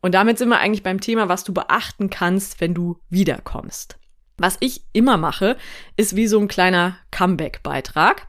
Und 0.00 0.14
damit 0.14 0.38
sind 0.38 0.48
wir 0.48 0.58
eigentlich 0.58 0.82
beim 0.82 1.00
Thema, 1.00 1.28
was 1.28 1.44
du 1.44 1.52
beachten 1.52 2.10
kannst, 2.10 2.60
wenn 2.60 2.74
du 2.74 2.98
wiederkommst. 3.08 3.98
Was 4.38 4.56
ich 4.60 4.82
immer 4.94 5.18
mache, 5.18 5.56
ist 5.96 6.16
wie 6.16 6.26
so 6.26 6.40
ein 6.40 6.48
kleiner 6.48 6.96
Comeback-Beitrag. 7.10 8.26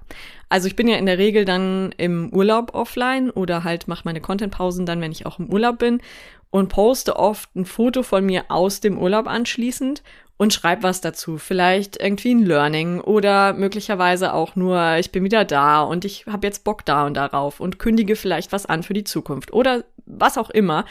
Also 0.49 0.67
ich 0.67 0.75
bin 0.75 0.89
ja 0.89 0.97
in 0.97 1.05
der 1.05 1.17
Regel 1.17 1.45
dann 1.45 1.93
im 1.97 2.33
Urlaub 2.33 2.75
offline 2.75 3.29
oder 3.29 3.63
halt 3.63 3.87
mache 3.87 4.01
meine 4.03 4.19
Content-Pausen 4.19 4.85
dann, 4.85 4.99
wenn 4.99 5.13
ich 5.13 5.25
auch 5.25 5.39
im 5.39 5.49
Urlaub 5.49 5.79
bin 5.79 6.01
und 6.49 6.67
poste 6.67 7.15
oft 7.15 7.55
ein 7.55 7.63
Foto 7.63 8.03
von 8.03 8.25
mir 8.25 8.43
aus 8.49 8.81
dem 8.81 8.97
Urlaub 8.97 9.27
anschließend 9.27 10.03
und 10.41 10.55
schreib 10.55 10.81
was 10.81 11.01
dazu. 11.01 11.37
Vielleicht 11.37 11.97
irgendwie 12.01 12.33
ein 12.33 12.43
Learning 12.43 12.99
oder 12.99 13.53
möglicherweise 13.53 14.33
auch 14.33 14.55
nur, 14.55 14.95
ich 14.95 15.11
bin 15.11 15.23
wieder 15.23 15.45
da 15.45 15.83
und 15.83 16.03
ich 16.03 16.25
habe 16.25 16.47
jetzt 16.47 16.63
Bock 16.63 16.83
da 16.83 17.05
und 17.05 17.13
darauf 17.13 17.59
und 17.59 17.77
kündige 17.77 18.15
vielleicht 18.15 18.51
was 18.51 18.65
an 18.65 18.81
für 18.81 18.95
die 18.95 19.03
Zukunft 19.03 19.53
oder 19.53 19.83
was 20.07 20.39
auch 20.39 20.49
immer. 20.49 20.85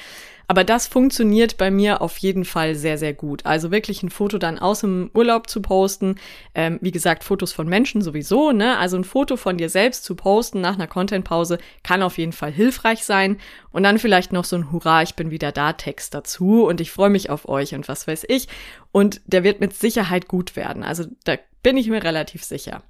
Aber 0.51 0.65
das 0.65 0.89
funktioniert 0.89 1.59
bei 1.59 1.71
mir 1.71 2.03
auf 2.03 2.19
jeden 2.19 2.45
Fall 2.45 2.75
sehr, 2.75 2.99
sehr 2.99 3.15
gut. 3.15 3.47
Also 3.47 3.71
wirklich 3.71 4.03
ein 4.03 4.11
Foto 4.11 4.37
dann 4.37 4.59
aus 4.59 4.81
dem 4.81 5.09
Urlaub 5.15 5.49
zu 5.49 5.63
posten. 5.63 6.17
Ähm, 6.57 6.81
wie 6.83 6.91
gesagt, 6.91 7.23
Fotos 7.23 7.53
von 7.53 7.69
Menschen 7.69 8.03
sowieso, 8.03 8.51
ne? 8.51 8.77
Also 8.77 8.97
ein 8.97 9.05
Foto 9.05 9.37
von 9.37 9.59
dir 9.59 9.69
selbst 9.69 10.03
zu 10.03 10.17
posten 10.17 10.61
nach 10.61 10.75
einer 10.75 10.89
Contentpause 10.89 11.59
kann 11.85 12.03
auf 12.03 12.19
jeden 12.19 12.33
Fall 12.33 12.51
hilfreich 12.51 13.05
sein. 13.05 13.39
Und 13.71 13.85
dann 13.85 14.01
vielleicht 14.01 14.33
noch 14.33 14.45
so 14.45 14.57
ein 14.57 14.73
Hurra, 14.73 15.03
ich 15.03 15.15
bin 15.15 15.31
wieder 15.31 15.53
da 15.53 15.73
Text 15.73 16.15
dazu 16.15 16.65
und 16.67 16.81
ich 16.81 16.91
freue 16.91 17.11
mich 17.11 17.31
auf 17.31 17.49
euch 17.49 17.77
und 17.77 17.87
was 17.87 18.09
weiß 18.09 18.25
ich. 18.27 18.49
Und 18.91 19.21
der 19.27 19.45
wird 19.45 19.61
mit 19.61 19.73
Sicherheit 19.73 20.27
gut 20.27 20.57
werden. 20.57 20.83
Also 20.83 21.05
da 21.23 21.37
bin 21.63 21.77
ich 21.77 21.87
mir 21.87 22.03
relativ 22.03 22.43
sicher. 22.43 22.83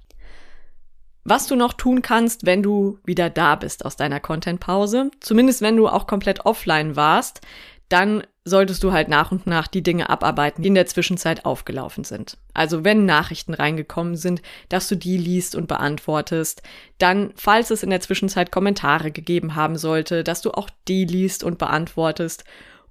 Was 1.23 1.47
du 1.47 1.55
noch 1.55 1.73
tun 1.73 2.01
kannst, 2.01 2.45
wenn 2.45 2.63
du 2.63 2.99
wieder 3.03 3.29
da 3.29 3.55
bist 3.55 3.85
aus 3.85 3.95
deiner 3.95 4.19
Content-Pause, 4.19 5.11
zumindest 5.19 5.61
wenn 5.61 5.77
du 5.77 5.87
auch 5.87 6.07
komplett 6.07 6.45
offline 6.45 6.95
warst, 6.95 7.41
dann 7.89 8.23
solltest 8.43 8.83
du 8.83 8.91
halt 8.91 9.07
nach 9.07 9.31
und 9.31 9.45
nach 9.45 9.67
die 9.67 9.83
Dinge 9.83 10.09
abarbeiten, 10.09 10.63
die 10.63 10.69
in 10.69 10.75
der 10.75 10.87
Zwischenzeit 10.87 11.45
aufgelaufen 11.45 12.03
sind. 12.03 12.37
Also 12.53 12.83
wenn 12.83 13.05
Nachrichten 13.05 13.53
reingekommen 13.53 14.15
sind, 14.15 14.41
dass 14.69 14.87
du 14.87 14.95
die 14.95 15.17
liest 15.17 15.55
und 15.55 15.67
beantwortest, 15.67 16.63
dann, 16.97 17.33
falls 17.35 17.69
es 17.69 17.83
in 17.83 17.91
der 17.91 18.01
Zwischenzeit 18.01 18.51
Kommentare 18.51 19.11
gegeben 19.11 19.55
haben 19.55 19.77
sollte, 19.77 20.23
dass 20.23 20.41
du 20.41 20.51
auch 20.51 20.69
die 20.87 21.05
liest 21.05 21.43
und 21.43 21.59
beantwortest. 21.59 22.45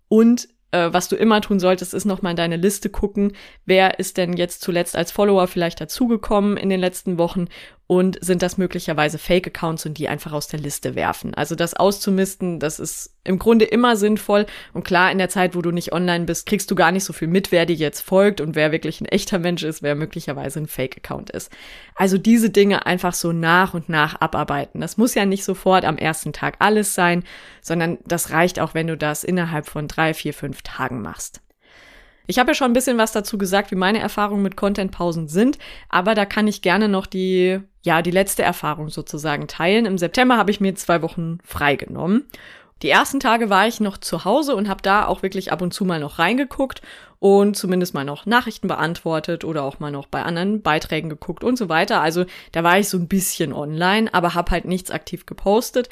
Und 0.08 0.48
äh, 0.70 0.92
was 0.92 1.08
du 1.08 1.16
immer 1.16 1.40
tun 1.40 1.58
solltest, 1.58 1.94
ist 1.94 2.04
nochmal 2.04 2.32
in 2.32 2.36
deine 2.36 2.56
Liste 2.56 2.90
gucken, 2.90 3.32
wer 3.64 3.98
ist 3.98 4.18
denn 4.18 4.34
jetzt 4.34 4.62
zuletzt 4.62 4.94
als 4.94 5.10
Follower 5.10 5.48
vielleicht 5.48 5.80
dazugekommen 5.80 6.56
in 6.56 6.68
den 6.68 6.80
letzten 6.80 7.18
Wochen 7.18 7.46
und 7.90 8.24
sind 8.24 8.40
das 8.42 8.56
möglicherweise 8.56 9.18
Fake-Accounts 9.18 9.84
und 9.84 9.98
die 9.98 10.08
einfach 10.08 10.30
aus 10.30 10.46
der 10.46 10.60
Liste 10.60 10.94
werfen. 10.94 11.34
Also 11.34 11.56
das 11.56 11.74
auszumisten, 11.74 12.60
das 12.60 12.78
ist 12.78 13.16
im 13.24 13.40
Grunde 13.40 13.64
immer 13.64 13.96
sinnvoll 13.96 14.46
und 14.72 14.84
klar, 14.84 15.10
in 15.10 15.18
der 15.18 15.28
Zeit, 15.28 15.56
wo 15.56 15.60
du 15.60 15.72
nicht 15.72 15.92
online 15.92 16.24
bist, 16.24 16.46
kriegst 16.46 16.70
du 16.70 16.76
gar 16.76 16.92
nicht 16.92 17.02
so 17.02 17.12
viel 17.12 17.26
mit, 17.26 17.50
wer 17.50 17.66
dir 17.66 17.74
jetzt 17.74 18.02
folgt 18.02 18.40
und 18.40 18.54
wer 18.54 18.70
wirklich 18.70 19.00
ein 19.00 19.06
echter 19.06 19.40
Mensch 19.40 19.64
ist, 19.64 19.82
wer 19.82 19.96
möglicherweise 19.96 20.60
ein 20.60 20.68
Fake-Account 20.68 21.30
ist. 21.30 21.50
Also 21.96 22.16
diese 22.16 22.50
Dinge 22.50 22.86
einfach 22.86 23.12
so 23.12 23.32
nach 23.32 23.74
und 23.74 23.88
nach 23.88 24.20
abarbeiten. 24.20 24.80
Das 24.80 24.96
muss 24.96 25.16
ja 25.16 25.26
nicht 25.26 25.42
sofort 25.42 25.84
am 25.84 25.98
ersten 25.98 26.32
Tag 26.32 26.58
alles 26.60 26.94
sein, 26.94 27.24
sondern 27.60 27.98
das 28.06 28.30
reicht 28.30 28.60
auch, 28.60 28.72
wenn 28.72 28.86
du 28.86 28.96
das 28.96 29.24
innerhalb 29.24 29.66
von 29.66 29.88
drei, 29.88 30.14
vier, 30.14 30.32
fünf 30.32 30.62
Tagen 30.62 31.02
machst. 31.02 31.40
Ich 32.28 32.38
habe 32.38 32.52
ja 32.52 32.54
schon 32.54 32.70
ein 32.70 32.74
bisschen 32.74 32.98
was 32.98 33.10
dazu 33.10 33.38
gesagt, 33.38 33.72
wie 33.72 33.76
meine 33.76 33.98
Erfahrungen 33.98 34.44
mit 34.44 34.56
Content-Pausen 34.56 35.26
sind, 35.26 35.58
aber 35.88 36.14
da 36.14 36.24
kann 36.24 36.46
ich 36.46 36.62
gerne 36.62 36.88
noch 36.88 37.06
die, 37.06 37.60
ja, 37.82 38.02
die 38.02 38.10
letzte 38.10 38.42
Erfahrung 38.42 38.88
sozusagen 38.88 39.48
teilen. 39.48 39.86
Im 39.86 39.98
September 39.98 40.36
habe 40.36 40.50
ich 40.50 40.60
mir 40.60 40.74
zwei 40.74 41.02
Wochen 41.02 41.38
freigenommen. 41.44 42.26
Die 42.82 42.88
ersten 42.88 43.20
Tage 43.20 43.50
war 43.50 43.66
ich 43.66 43.80
noch 43.80 43.98
zu 43.98 44.24
Hause 44.24 44.56
und 44.56 44.68
habe 44.68 44.80
da 44.80 45.06
auch 45.06 45.22
wirklich 45.22 45.52
ab 45.52 45.60
und 45.60 45.74
zu 45.74 45.84
mal 45.84 46.00
noch 46.00 46.18
reingeguckt 46.18 46.80
und 47.18 47.54
zumindest 47.54 47.92
mal 47.92 48.04
noch 48.04 48.24
Nachrichten 48.24 48.68
beantwortet 48.68 49.44
oder 49.44 49.64
auch 49.64 49.80
mal 49.80 49.90
noch 49.90 50.06
bei 50.06 50.22
anderen 50.22 50.62
Beiträgen 50.62 51.10
geguckt 51.10 51.44
und 51.44 51.58
so 51.58 51.68
weiter. 51.68 52.00
Also 52.00 52.24
da 52.52 52.64
war 52.64 52.78
ich 52.78 52.88
so 52.88 52.96
ein 52.96 53.08
bisschen 53.08 53.52
online, 53.52 54.12
aber 54.14 54.34
habe 54.34 54.50
halt 54.50 54.64
nichts 54.64 54.90
aktiv 54.90 55.26
gepostet 55.26 55.90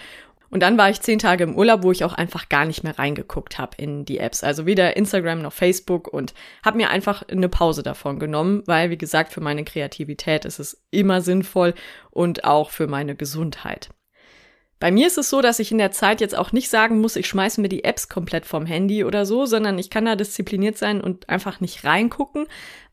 und 0.50 0.60
dann 0.60 0.78
war 0.78 0.88
ich 0.88 1.00
zehn 1.00 1.18
Tage 1.18 1.44
im 1.44 1.56
Urlaub, 1.56 1.82
wo 1.82 1.92
ich 1.92 2.04
auch 2.04 2.14
einfach 2.14 2.48
gar 2.48 2.64
nicht 2.64 2.82
mehr 2.82 2.98
reingeguckt 2.98 3.58
habe 3.58 3.76
in 3.76 4.04
die 4.04 4.18
Apps. 4.18 4.42
Also 4.42 4.64
weder 4.64 4.96
Instagram 4.96 5.42
noch 5.42 5.52
Facebook 5.52 6.08
und 6.08 6.32
habe 6.64 6.78
mir 6.78 6.90
einfach 6.90 7.22
eine 7.28 7.48
Pause 7.48 7.82
davon 7.82 8.18
genommen, 8.18 8.62
weil, 8.66 8.90
wie 8.90 8.98
gesagt, 8.98 9.32
für 9.32 9.42
meine 9.42 9.64
Kreativität 9.64 10.44
ist 10.46 10.58
es 10.58 10.82
immer 10.90 11.20
sinnvoll 11.20 11.74
und 12.10 12.44
auch 12.44 12.70
für 12.70 12.86
meine 12.86 13.14
Gesundheit. 13.14 13.90
Bei 14.80 14.92
mir 14.92 15.08
ist 15.08 15.18
es 15.18 15.28
so, 15.28 15.42
dass 15.42 15.58
ich 15.58 15.72
in 15.72 15.78
der 15.78 15.90
Zeit 15.90 16.20
jetzt 16.20 16.38
auch 16.38 16.52
nicht 16.52 16.70
sagen 16.70 17.00
muss, 17.00 17.16
ich 17.16 17.26
schmeiße 17.26 17.60
mir 17.60 17.68
die 17.68 17.82
Apps 17.82 18.08
komplett 18.08 18.46
vom 18.46 18.64
Handy 18.64 19.04
oder 19.04 19.26
so, 19.26 19.44
sondern 19.44 19.76
ich 19.76 19.90
kann 19.90 20.04
da 20.04 20.14
diszipliniert 20.14 20.78
sein 20.78 21.00
und 21.00 21.28
einfach 21.28 21.60
nicht 21.60 21.84
reingucken. 21.84 22.46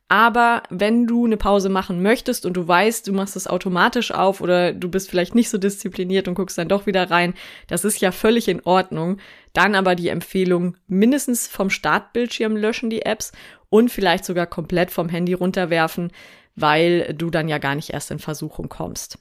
Aber 0.08 0.62
wenn 0.70 1.08
du 1.08 1.26
eine 1.26 1.38
Pause 1.38 1.70
machen 1.70 2.04
möchtest 2.04 2.46
und 2.46 2.54
du 2.54 2.68
weißt, 2.68 3.08
du 3.08 3.14
machst 3.14 3.36
es 3.36 3.48
automatisch 3.48 4.12
auf 4.12 4.40
oder 4.40 4.72
du 4.72 4.88
bist 4.88 5.10
vielleicht 5.10 5.34
nicht 5.34 5.50
so 5.50 5.58
diszipliniert 5.58 6.28
und 6.28 6.36
guckst 6.36 6.60
dann 6.60 6.68
doch 6.68 6.86
wieder 6.86 7.10
rein, 7.10 7.34
das 7.68 7.86
ist 7.86 8.00
ja 8.02 8.12
völlig 8.12 8.48
in 8.48 8.62
Ordnung. 8.62 9.18
Dann 9.54 9.74
aber 9.74 9.96
die 9.96 10.10
Empfehlung, 10.10 10.78
mindestens 10.88 11.48
vom 11.48 11.72
Startbildschirm 11.72 12.56
löschen 12.56 12.92
die 12.92 13.02
Apps 13.02 13.32
und 13.70 13.90
vielleicht 13.90 14.26
sogar 14.26 14.46
komplett 14.46 14.92
vom 14.92 15.10
Handy 15.10 15.34
runterwerfen, 15.34 16.12
weil 16.56 17.14
du 17.16 17.32
dann 17.32 17.48
ja 17.48 17.58
gar 17.58 17.74
nicht 17.74 17.90
erst 17.90 18.12
in 18.12 18.20
Versuchung 18.20 18.70
kommst. 18.70 19.18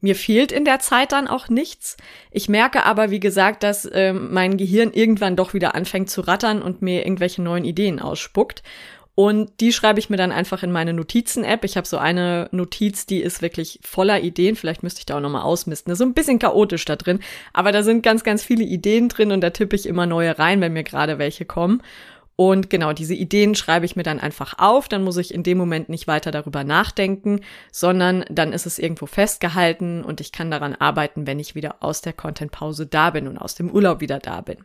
Mir 0.00 0.14
fehlt 0.14 0.50
in 0.52 0.64
der 0.64 0.78
Zeit 0.78 1.12
dann 1.12 1.28
auch 1.28 1.48
nichts. 1.48 1.96
Ich 2.30 2.48
merke 2.48 2.84
aber, 2.84 3.10
wie 3.10 3.20
gesagt, 3.20 3.62
dass 3.62 3.84
äh, 3.84 4.14
mein 4.14 4.56
Gehirn 4.56 4.92
irgendwann 4.92 5.36
doch 5.36 5.52
wieder 5.52 5.74
anfängt 5.74 6.08
zu 6.08 6.22
rattern 6.22 6.62
und 6.62 6.80
mir 6.80 7.04
irgendwelche 7.04 7.42
neuen 7.42 7.64
Ideen 7.64 8.00
ausspuckt. 8.00 8.62
Und 9.20 9.60
die 9.60 9.74
schreibe 9.74 9.98
ich 9.98 10.08
mir 10.08 10.16
dann 10.16 10.32
einfach 10.32 10.62
in 10.62 10.72
meine 10.72 10.94
Notizen-App. 10.94 11.62
Ich 11.64 11.76
habe 11.76 11.86
so 11.86 11.98
eine 11.98 12.48
Notiz, 12.52 13.04
die 13.04 13.20
ist 13.20 13.42
wirklich 13.42 13.78
voller 13.82 14.22
Ideen. 14.22 14.56
Vielleicht 14.56 14.82
müsste 14.82 15.00
ich 15.00 15.04
da 15.04 15.18
auch 15.18 15.20
nochmal 15.20 15.42
ausmisten. 15.42 15.90
Das 15.90 15.96
ist 15.96 15.98
so 15.98 16.06
ein 16.06 16.14
bisschen 16.14 16.38
chaotisch 16.38 16.86
da 16.86 16.96
drin. 16.96 17.20
Aber 17.52 17.70
da 17.70 17.82
sind 17.82 18.02
ganz, 18.02 18.24
ganz 18.24 18.42
viele 18.42 18.64
Ideen 18.64 19.10
drin 19.10 19.30
und 19.30 19.42
da 19.42 19.50
tippe 19.50 19.76
ich 19.76 19.84
immer 19.84 20.06
neue 20.06 20.38
rein, 20.38 20.62
wenn 20.62 20.72
mir 20.72 20.84
gerade 20.84 21.18
welche 21.18 21.44
kommen. 21.44 21.82
Und 22.34 22.70
genau, 22.70 22.94
diese 22.94 23.12
Ideen 23.12 23.54
schreibe 23.54 23.84
ich 23.84 23.94
mir 23.94 24.04
dann 24.04 24.20
einfach 24.20 24.54
auf, 24.56 24.88
dann 24.88 25.04
muss 25.04 25.18
ich 25.18 25.34
in 25.34 25.42
dem 25.42 25.58
Moment 25.58 25.90
nicht 25.90 26.06
weiter 26.06 26.30
darüber 26.30 26.64
nachdenken, 26.64 27.42
sondern 27.70 28.24
dann 28.30 28.54
ist 28.54 28.64
es 28.64 28.78
irgendwo 28.78 29.04
festgehalten 29.04 30.02
und 30.02 30.22
ich 30.22 30.32
kann 30.32 30.50
daran 30.50 30.74
arbeiten, 30.74 31.26
wenn 31.26 31.40
ich 31.40 31.54
wieder 31.54 31.82
aus 31.82 32.00
der 32.00 32.14
Content-Pause 32.14 32.86
da 32.86 33.10
bin 33.10 33.28
und 33.28 33.36
aus 33.36 33.54
dem 33.54 33.70
Urlaub 33.70 34.00
wieder 34.00 34.18
da 34.18 34.40
bin. 34.40 34.64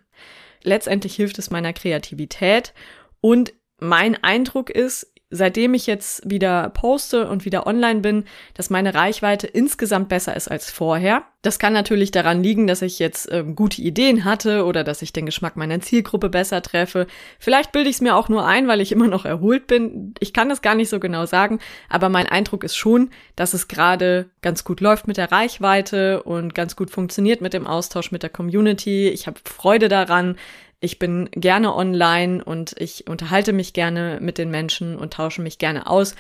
Letztendlich 0.64 1.14
hilft 1.14 1.40
es 1.40 1.52
meiner 1.52 1.74
Kreativität 1.74 2.74
und 3.20 3.52
mein 3.80 4.22
Eindruck 4.24 4.70
ist, 4.70 5.12
seitdem 5.32 5.74
ich 5.74 5.88
jetzt 5.88 6.30
wieder 6.30 6.70
poste 6.70 7.28
und 7.28 7.46
wieder 7.46 7.66
online 7.68 8.02
bin, 8.02 8.26
dass 8.54 8.70
meine 8.70 8.94
Reichweite 8.94 9.48
insgesamt 9.48 10.08
besser 10.08 10.36
ist 10.36 10.50
als 10.50 10.70
vorher. 10.70 11.24
Das 11.42 11.60
kann 11.60 11.74
natürlich 11.74 12.12
daran 12.12 12.42
liegen, 12.42 12.68
dass 12.68 12.82
ich 12.82 13.00
jetzt 13.00 13.30
ähm, 13.32 13.56
gute 13.56 13.82
Ideen 13.82 14.26
hatte 14.26 14.66
oder 14.66 14.84
dass 14.84 15.02
ich 15.02 15.14
den 15.14 15.26
Geschmack 15.26 15.56
meiner 15.58 15.80
Zielgruppe 15.80 16.30
besser 16.30 16.62
treffe. 16.62 17.06
Vielleicht 17.40 17.72
bilde 17.72 17.90
ich 17.90 17.98
es 17.98 18.02
mir 18.02 18.16
auch 18.16 18.30
nur 18.30 18.46
ein, 18.46 18.68
weil 18.68 18.82
ich 18.82 18.92
immer 18.92 19.08
noch 19.08 19.26
erholt 19.26 19.68
bin. 19.68 20.14
Ich 20.20 20.34
kann 20.34 20.50
das 20.50 20.62
gar 20.62 20.76
nicht 20.76 20.90
so 20.90 21.00
genau 21.00 21.26
sagen, 21.26 21.60
aber 21.90 22.10
mein 22.10 22.28
Eindruck 22.28 22.64
ist 22.64 22.76
schon, 22.76 23.10
dass 23.36 23.54
es 23.54 23.68
gerade 23.68 24.30
ganz 24.42 24.64
gut 24.64 24.82
läuft 24.82 25.08
mit 25.08 25.18
der 25.18 25.32
Reichweite 25.32 26.24
und 26.24 26.56
ganz 26.56 26.76
gut 26.76 26.90
funktioniert 26.90 27.42
mit 27.42 27.54
dem 27.54 27.68
Austausch 27.68 28.12
mit 28.12 28.24
der 28.24 28.32
Community. 28.32 29.10
Ich 29.10 29.28
habe 29.28 29.40
Freude 29.44 29.88
daran. 29.88 30.38
Ich 30.80 31.00
bin 31.00 31.30
gerne 31.32 31.76
online 31.76 32.44
und 32.44 32.76
ich 32.78 33.08
unterhalte 33.08 33.54
mich 33.54 33.74
gerne 33.74 34.20
mit 34.22 34.38
den 34.38 34.52
Menschen 34.52 34.98
und 34.98 35.14
tausche 35.14 35.42
mich 35.42 35.58
gerne 35.58 35.88
aus. 35.88 36.16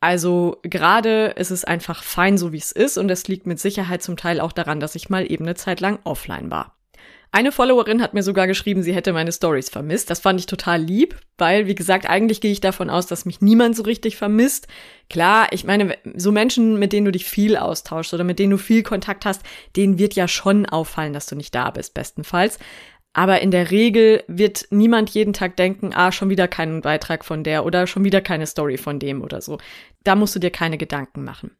Also 0.00 0.58
gerade 0.62 1.34
ist 1.36 1.50
es 1.50 1.64
einfach 1.64 2.02
fein, 2.02 2.38
so 2.38 2.52
wie 2.52 2.58
es 2.58 2.72
ist 2.72 2.96
und 2.96 3.10
es 3.10 3.28
liegt 3.28 3.46
mit 3.46 3.60
Sicherheit 3.60 4.02
zum 4.02 4.16
Teil 4.16 4.40
auch 4.40 4.52
daran, 4.52 4.80
dass 4.80 4.94
ich 4.94 5.10
mal 5.10 5.30
eben 5.30 5.44
eine 5.44 5.54
Zeit 5.54 5.80
lang 5.80 5.98
offline 6.04 6.50
war. 6.50 6.74
Eine 7.32 7.52
Followerin 7.52 8.02
hat 8.02 8.12
mir 8.12 8.24
sogar 8.24 8.48
geschrieben, 8.48 8.82
sie 8.82 8.92
hätte 8.92 9.12
meine 9.12 9.30
Stories 9.30 9.68
vermisst. 9.68 10.10
Das 10.10 10.18
fand 10.18 10.40
ich 10.40 10.46
total 10.46 10.82
lieb, 10.82 11.14
weil, 11.38 11.68
wie 11.68 11.76
gesagt, 11.76 12.10
eigentlich 12.10 12.40
gehe 12.40 12.50
ich 12.50 12.60
davon 12.60 12.90
aus, 12.90 13.06
dass 13.06 13.24
mich 13.24 13.40
niemand 13.40 13.76
so 13.76 13.84
richtig 13.84 14.16
vermisst. 14.16 14.66
Klar, 15.08 15.46
ich 15.52 15.62
meine, 15.62 15.96
so 16.16 16.32
Menschen, 16.32 16.80
mit 16.80 16.92
denen 16.92 17.04
du 17.04 17.12
dich 17.12 17.26
viel 17.26 17.56
austauschst 17.56 18.12
oder 18.14 18.24
mit 18.24 18.40
denen 18.40 18.50
du 18.50 18.58
viel 18.58 18.82
Kontakt 18.82 19.26
hast, 19.26 19.42
denen 19.76 19.96
wird 19.96 20.14
ja 20.14 20.26
schon 20.26 20.66
auffallen, 20.66 21.12
dass 21.12 21.26
du 21.26 21.36
nicht 21.36 21.54
da 21.54 21.70
bist, 21.70 21.94
bestenfalls. 21.94 22.58
Aber 23.12 23.40
in 23.40 23.50
der 23.50 23.70
Regel 23.70 24.22
wird 24.28 24.66
niemand 24.70 25.10
jeden 25.10 25.32
Tag 25.32 25.56
denken, 25.56 25.92
ah, 25.94 26.12
schon 26.12 26.30
wieder 26.30 26.46
keinen 26.46 26.80
Beitrag 26.80 27.24
von 27.24 27.42
der 27.42 27.64
oder 27.64 27.86
schon 27.86 28.04
wieder 28.04 28.20
keine 28.20 28.46
Story 28.46 28.76
von 28.76 28.98
dem 28.98 29.22
oder 29.22 29.40
so. 29.40 29.58
Da 30.04 30.14
musst 30.14 30.36
du 30.36 30.38
dir 30.38 30.50
keine 30.50 30.78
Gedanken 30.78 31.24
machen. 31.24 31.56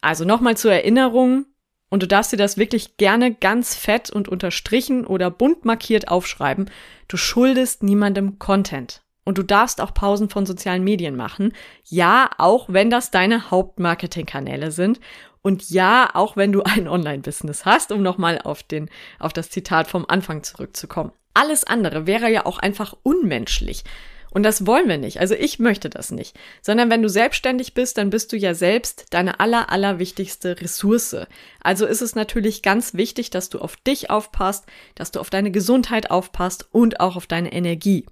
Also 0.00 0.24
nochmal 0.24 0.56
zur 0.56 0.72
Erinnerung, 0.72 1.46
und 1.90 2.04
du 2.04 2.06
darfst 2.06 2.32
dir 2.32 2.36
das 2.36 2.56
wirklich 2.56 2.96
gerne 2.96 3.34
ganz 3.34 3.74
fett 3.74 4.10
und 4.10 4.28
unterstrichen 4.28 5.04
oder 5.04 5.30
bunt 5.30 5.64
markiert 5.64 6.08
aufschreiben. 6.08 6.70
Du 7.08 7.16
schuldest 7.16 7.82
niemandem 7.82 8.38
Content. 8.38 9.02
Und 9.24 9.38
du 9.38 9.42
darfst 9.42 9.80
auch 9.80 9.92
Pausen 9.92 10.30
von 10.30 10.46
sozialen 10.46 10.82
Medien 10.82 11.14
machen. 11.14 11.52
Ja, 11.84 12.30
auch 12.38 12.66
wenn 12.68 12.90
das 12.90 13.10
deine 13.10 13.50
Hauptmarketingkanäle 13.50 14.70
sind. 14.70 14.98
Und 15.42 15.70
ja, 15.70 16.10
auch 16.14 16.36
wenn 16.36 16.52
du 16.52 16.62
ein 16.64 16.88
Online-Business 16.88 17.64
hast, 17.64 17.92
um 17.92 18.02
nochmal 18.02 18.40
auf 18.42 18.62
den, 18.62 18.90
auf 19.18 19.32
das 19.32 19.50
Zitat 19.50 19.88
vom 19.88 20.04
Anfang 20.08 20.42
zurückzukommen. 20.42 21.12
Alles 21.34 21.64
andere 21.64 22.06
wäre 22.06 22.30
ja 22.30 22.44
auch 22.46 22.58
einfach 22.58 22.94
unmenschlich. 23.02 23.84
Und 24.32 24.44
das 24.44 24.64
wollen 24.64 24.88
wir 24.88 24.98
nicht. 24.98 25.18
Also 25.18 25.34
ich 25.34 25.58
möchte 25.58 25.90
das 25.90 26.12
nicht. 26.12 26.38
Sondern 26.62 26.88
wenn 26.90 27.02
du 27.02 27.08
selbstständig 27.08 27.74
bist, 27.74 27.98
dann 27.98 28.10
bist 28.10 28.32
du 28.32 28.36
ja 28.36 28.54
selbst 28.54 29.06
deine 29.10 29.40
aller, 29.40 29.70
aller 29.72 29.98
wichtigste 29.98 30.60
Ressource. 30.60 31.16
Also 31.60 31.86
ist 31.86 32.00
es 32.00 32.14
natürlich 32.14 32.62
ganz 32.62 32.94
wichtig, 32.94 33.30
dass 33.30 33.48
du 33.48 33.58
auf 33.58 33.76
dich 33.76 34.10
aufpasst, 34.10 34.66
dass 34.94 35.10
du 35.10 35.20
auf 35.20 35.30
deine 35.30 35.50
Gesundheit 35.50 36.10
aufpasst 36.10 36.68
und 36.70 37.00
auch 37.00 37.16
auf 37.16 37.26
deine 37.26 37.52
Energie. 37.52 38.06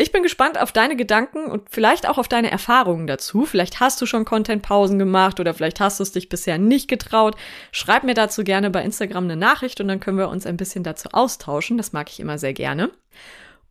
Ich 0.00 0.12
bin 0.12 0.22
gespannt 0.22 0.58
auf 0.58 0.72
deine 0.72 0.96
Gedanken 0.96 1.44
und 1.50 1.68
vielleicht 1.68 2.08
auch 2.08 2.16
auf 2.16 2.26
deine 2.26 2.50
Erfahrungen 2.50 3.06
dazu. 3.06 3.44
Vielleicht 3.44 3.80
hast 3.80 4.00
du 4.00 4.06
schon 4.06 4.24
Content-Pausen 4.24 4.98
gemacht 4.98 5.38
oder 5.40 5.52
vielleicht 5.52 5.78
hast 5.78 6.00
du 6.00 6.02
es 6.02 6.12
dich 6.12 6.30
bisher 6.30 6.56
nicht 6.56 6.88
getraut. 6.88 7.36
Schreib 7.70 8.04
mir 8.04 8.14
dazu 8.14 8.42
gerne 8.42 8.70
bei 8.70 8.82
Instagram 8.82 9.24
eine 9.24 9.36
Nachricht 9.36 9.78
und 9.78 9.88
dann 9.88 10.00
können 10.00 10.16
wir 10.16 10.30
uns 10.30 10.46
ein 10.46 10.56
bisschen 10.56 10.84
dazu 10.84 11.10
austauschen. 11.12 11.76
Das 11.76 11.92
mag 11.92 12.08
ich 12.08 12.18
immer 12.18 12.38
sehr 12.38 12.54
gerne. 12.54 12.92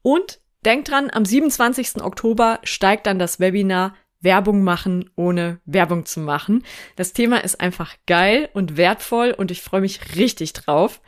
Und 0.04 0.40
denk 0.64 0.86
dran, 0.86 1.10
am 1.12 1.26
27. 1.26 2.04
Oktober 2.04 2.60
steigt 2.62 3.08
dann 3.08 3.18
das 3.18 3.40
Webinar 3.40 3.96
Werbung 4.22 4.64
machen, 4.64 5.10
ohne 5.16 5.60
Werbung 5.66 6.06
zu 6.06 6.20
machen. 6.20 6.64
Das 6.96 7.14
Thema 7.14 7.44
ist 7.44 7.60
einfach 7.60 7.96
geil 8.06 8.50
und 8.54 8.78
wertvoll 8.78 9.34
und 9.36 9.50
ich 9.50 9.64
freue 9.64 9.82
mich 9.82 10.16
richtig 10.16 10.54
drauf. 10.54 11.02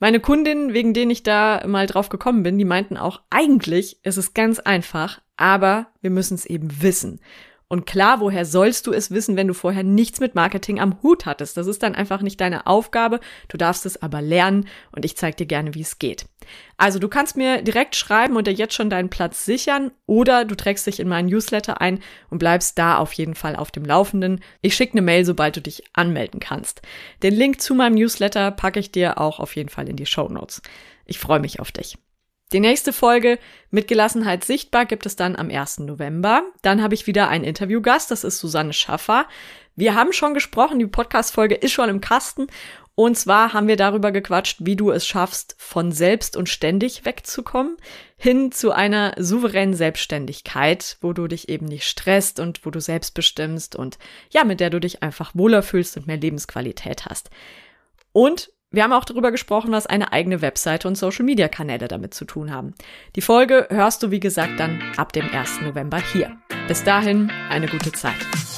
Meine 0.00 0.20
Kundinnen, 0.20 0.72
wegen 0.72 0.94
denen 0.94 1.10
ich 1.10 1.24
da 1.24 1.66
mal 1.66 1.86
drauf 1.86 2.08
gekommen 2.08 2.42
bin, 2.44 2.56
die 2.56 2.64
meinten 2.64 2.96
auch, 2.96 3.20
eigentlich 3.30 3.98
ist 4.04 4.16
es 4.16 4.32
ganz 4.32 4.60
einfach, 4.60 5.20
aber 5.36 5.88
wir 6.00 6.10
müssen 6.10 6.34
es 6.34 6.46
eben 6.46 6.82
wissen. 6.82 7.20
Und 7.70 7.84
klar, 7.84 8.20
woher 8.20 8.46
sollst 8.46 8.86
du 8.86 8.94
es 8.94 9.10
wissen, 9.10 9.36
wenn 9.36 9.46
du 9.46 9.52
vorher 9.52 9.82
nichts 9.82 10.20
mit 10.20 10.34
Marketing 10.34 10.80
am 10.80 11.02
Hut 11.02 11.26
hattest? 11.26 11.54
Das 11.58 11.66
ist 11.66 11.82
dann 11.82 11.94
einfach 11.94 12.22
nicht 12.22 12.40
deine 12.40 12.66
Aufgabe. 12.66 13.20
Du 13.48 13.58
darfst 13.58 13.84
es 13.84 14.00
aber 14.00 14.22
lernen 14.22 14.66
und 14.90 15.04
ich 15.04 15.18
zeige 15.18 15.36
dir 15.36 15.46
gerne, 15.46 15.74
wie 15.74 15.82
es 15.82 15.98
geht. 15.98 16.24
Also 16.78 16.98
du 16.98 17.08
kannst 17.08 17.36
mir 17.36 17.60
direkt 17.60 17.94
schreiben 17.94 18.36
und 18.36 18.46
dir 18.46 18.54
jetzt 18.54 18.72
schon 18.72 18.88
deinen 18.88 19.10
Platz 19.10 19.44
sichern 19.44 19.90
oder 20.06 20.46
du 20.46 20.54
trägst 20.54 20.86
dich 20.86 20.98
in 20.98 21.08
meinen 21.08 21.28
Newsletter 21.28 21.82
ein 21.82 22.00
und 22.30 22.38
bleibst 22.38 22.78
da 22.78 22.96
auf 22.96 23.12
jeden 23.12 23.34
Fall 23.34 23.54
auf 23.54 23.70
dem 23.70 23.84
Laufenden. 23.84 24.40
Ich 24.62 24.74
schicke 24.74 24.94
eine 24.94 25.02
Mail, 25.02 25.26
sobald 25.26 25.56
du 25.56 25.60
dich 25.60 25.82
anmelden 25.92 26.40
kannst. 26.40 26.80
Den 27.22 27.34
Link 27.34 27.60
zu 27.60 27.74
meinem 27.74 27.96
Newsletter 27.96 28.50
packe 28.50 28.80
ich 28.80 28.92
dir 28.92 29.20
auch 29.20 29.40
auf 29.40 29.56
jeden 29.56 29.68
Fall 29.68 29.90
in 29.90 29.96
die 29.96 30.06
Show 30.06 30.28
Notes. 30.30 30.62
Ich 31.04 31.18
freue 31.18 31.40
mich 31.40 31.60
auf 31.60 31.70
dich. 31.70 31.98
Die 32.52 32.60
nächste 32.60 32.94
Folge 32.94 33.38
mit 33.70 33.88
Gelassenheit 33.88 34.42
sichtbar 34.42 34.86
gibt 34.86 35.04
es 35.04 35.16
dann 35.16 35.36
am 35.36 35.50
1. 35.50 35.80
November. 35.80 36.44
Dann 36.62 36.82
habe 36.82 36.94
ich 36.94 37.06
wieder 37.06 37.28
einen 37.28 37.44
Interviewgast, 37.44 38.10
das 38.10 38.24
ist 38.24 38.38
Susanne 38.38 38.72
Schaffer. 38.72 39.26
Wir 39.76 39.94
haben 39.94 40.14
schon 40.14 40.32
gesprochen, 40.32 40.78
die 40.78 40.86
Podcast-Folge 40.86 41.54
ist 41.54 41.72
schon 41.72 41.90
im 41.90 42.00
Kasten. 42.00 42.46
Und 42.94 43.16
zwar 43.16 43.52
haben 43.52 43.68
wir 43.68 43.76
darüber 43.76 44.10
gequatscht, 44.12 44.56
wie 44.60 44.76
du 44.76 44.90
es 44.90 45.06
schaffst, 45.06 45.54
von 45.58 45.92
selbst 45.92 46.36
und 46.36 46.48
ständig 46.48 47.04
wegzukommen, 47.04 47.76
hin 48.16 48.50
zu 48.50 48.72
einer 48.72 49.14
souveränen 49.18 49.74
Selbstständigkeit, 49.74 50.96
wo 51.00 51.12
du 51.12 51.28
dich 51.28 51.48
eben 51.48 51.66
nicht 51.66 51.86
stresst 51.86 52.40
und 52.40 52.66
wo 52.66 52.70
du 52.70 52.80
selbst 52.80 53.14
bestimmst 53.14 53.76
und 53.76 53.98
ja, 54.30 54.42
mit 54.42 54.58
der 54.58 54.70
du 54.70 54.80
dich 54.80 55.02
einfach 55.02 55.32
wohler 55.34 55.62
fühlst 55.62 55.96
und 55.96 56.06
mehr 56.08 56.16
Lebensqualität 56.16 57.04
hast. 57.06 57.30
Und 58.12 58.50
wir 58.70 58.82
haben 58.82 58.92
auch 58.92 59.04
darüber 59.06 59.30
gesprochen, 59.30 59.72
was 59.72 59.86
eine 59.86 60.12
eigene 60.12 60.42
Webseite 60.42 60.88
und 60.88 60.96
Social-Media-Kanäle 60.96 61.88
damit 61.88 62.12
zu 62.12 62.26
tun 62.26 62.52
haben. 62.52 62.74
Die 63.16 63.22
Folge 63.22 63.66
hörst 63.70 64.02
du, 64.02 64.10
wie 64.10 64.20
gesagt, 64.20 64.60
dann 64.60 64.82
ab 64.96 65.12
dem 65.12 65.28
1. 65.30 65.62
November 65.62 65.98
hier. 66.12 66.36
Bis 66.66 66.84
dahin, 66.84 67.32
eine 67.48 67.66
gute 67.66 67.92
Zeit. 67.92 68.57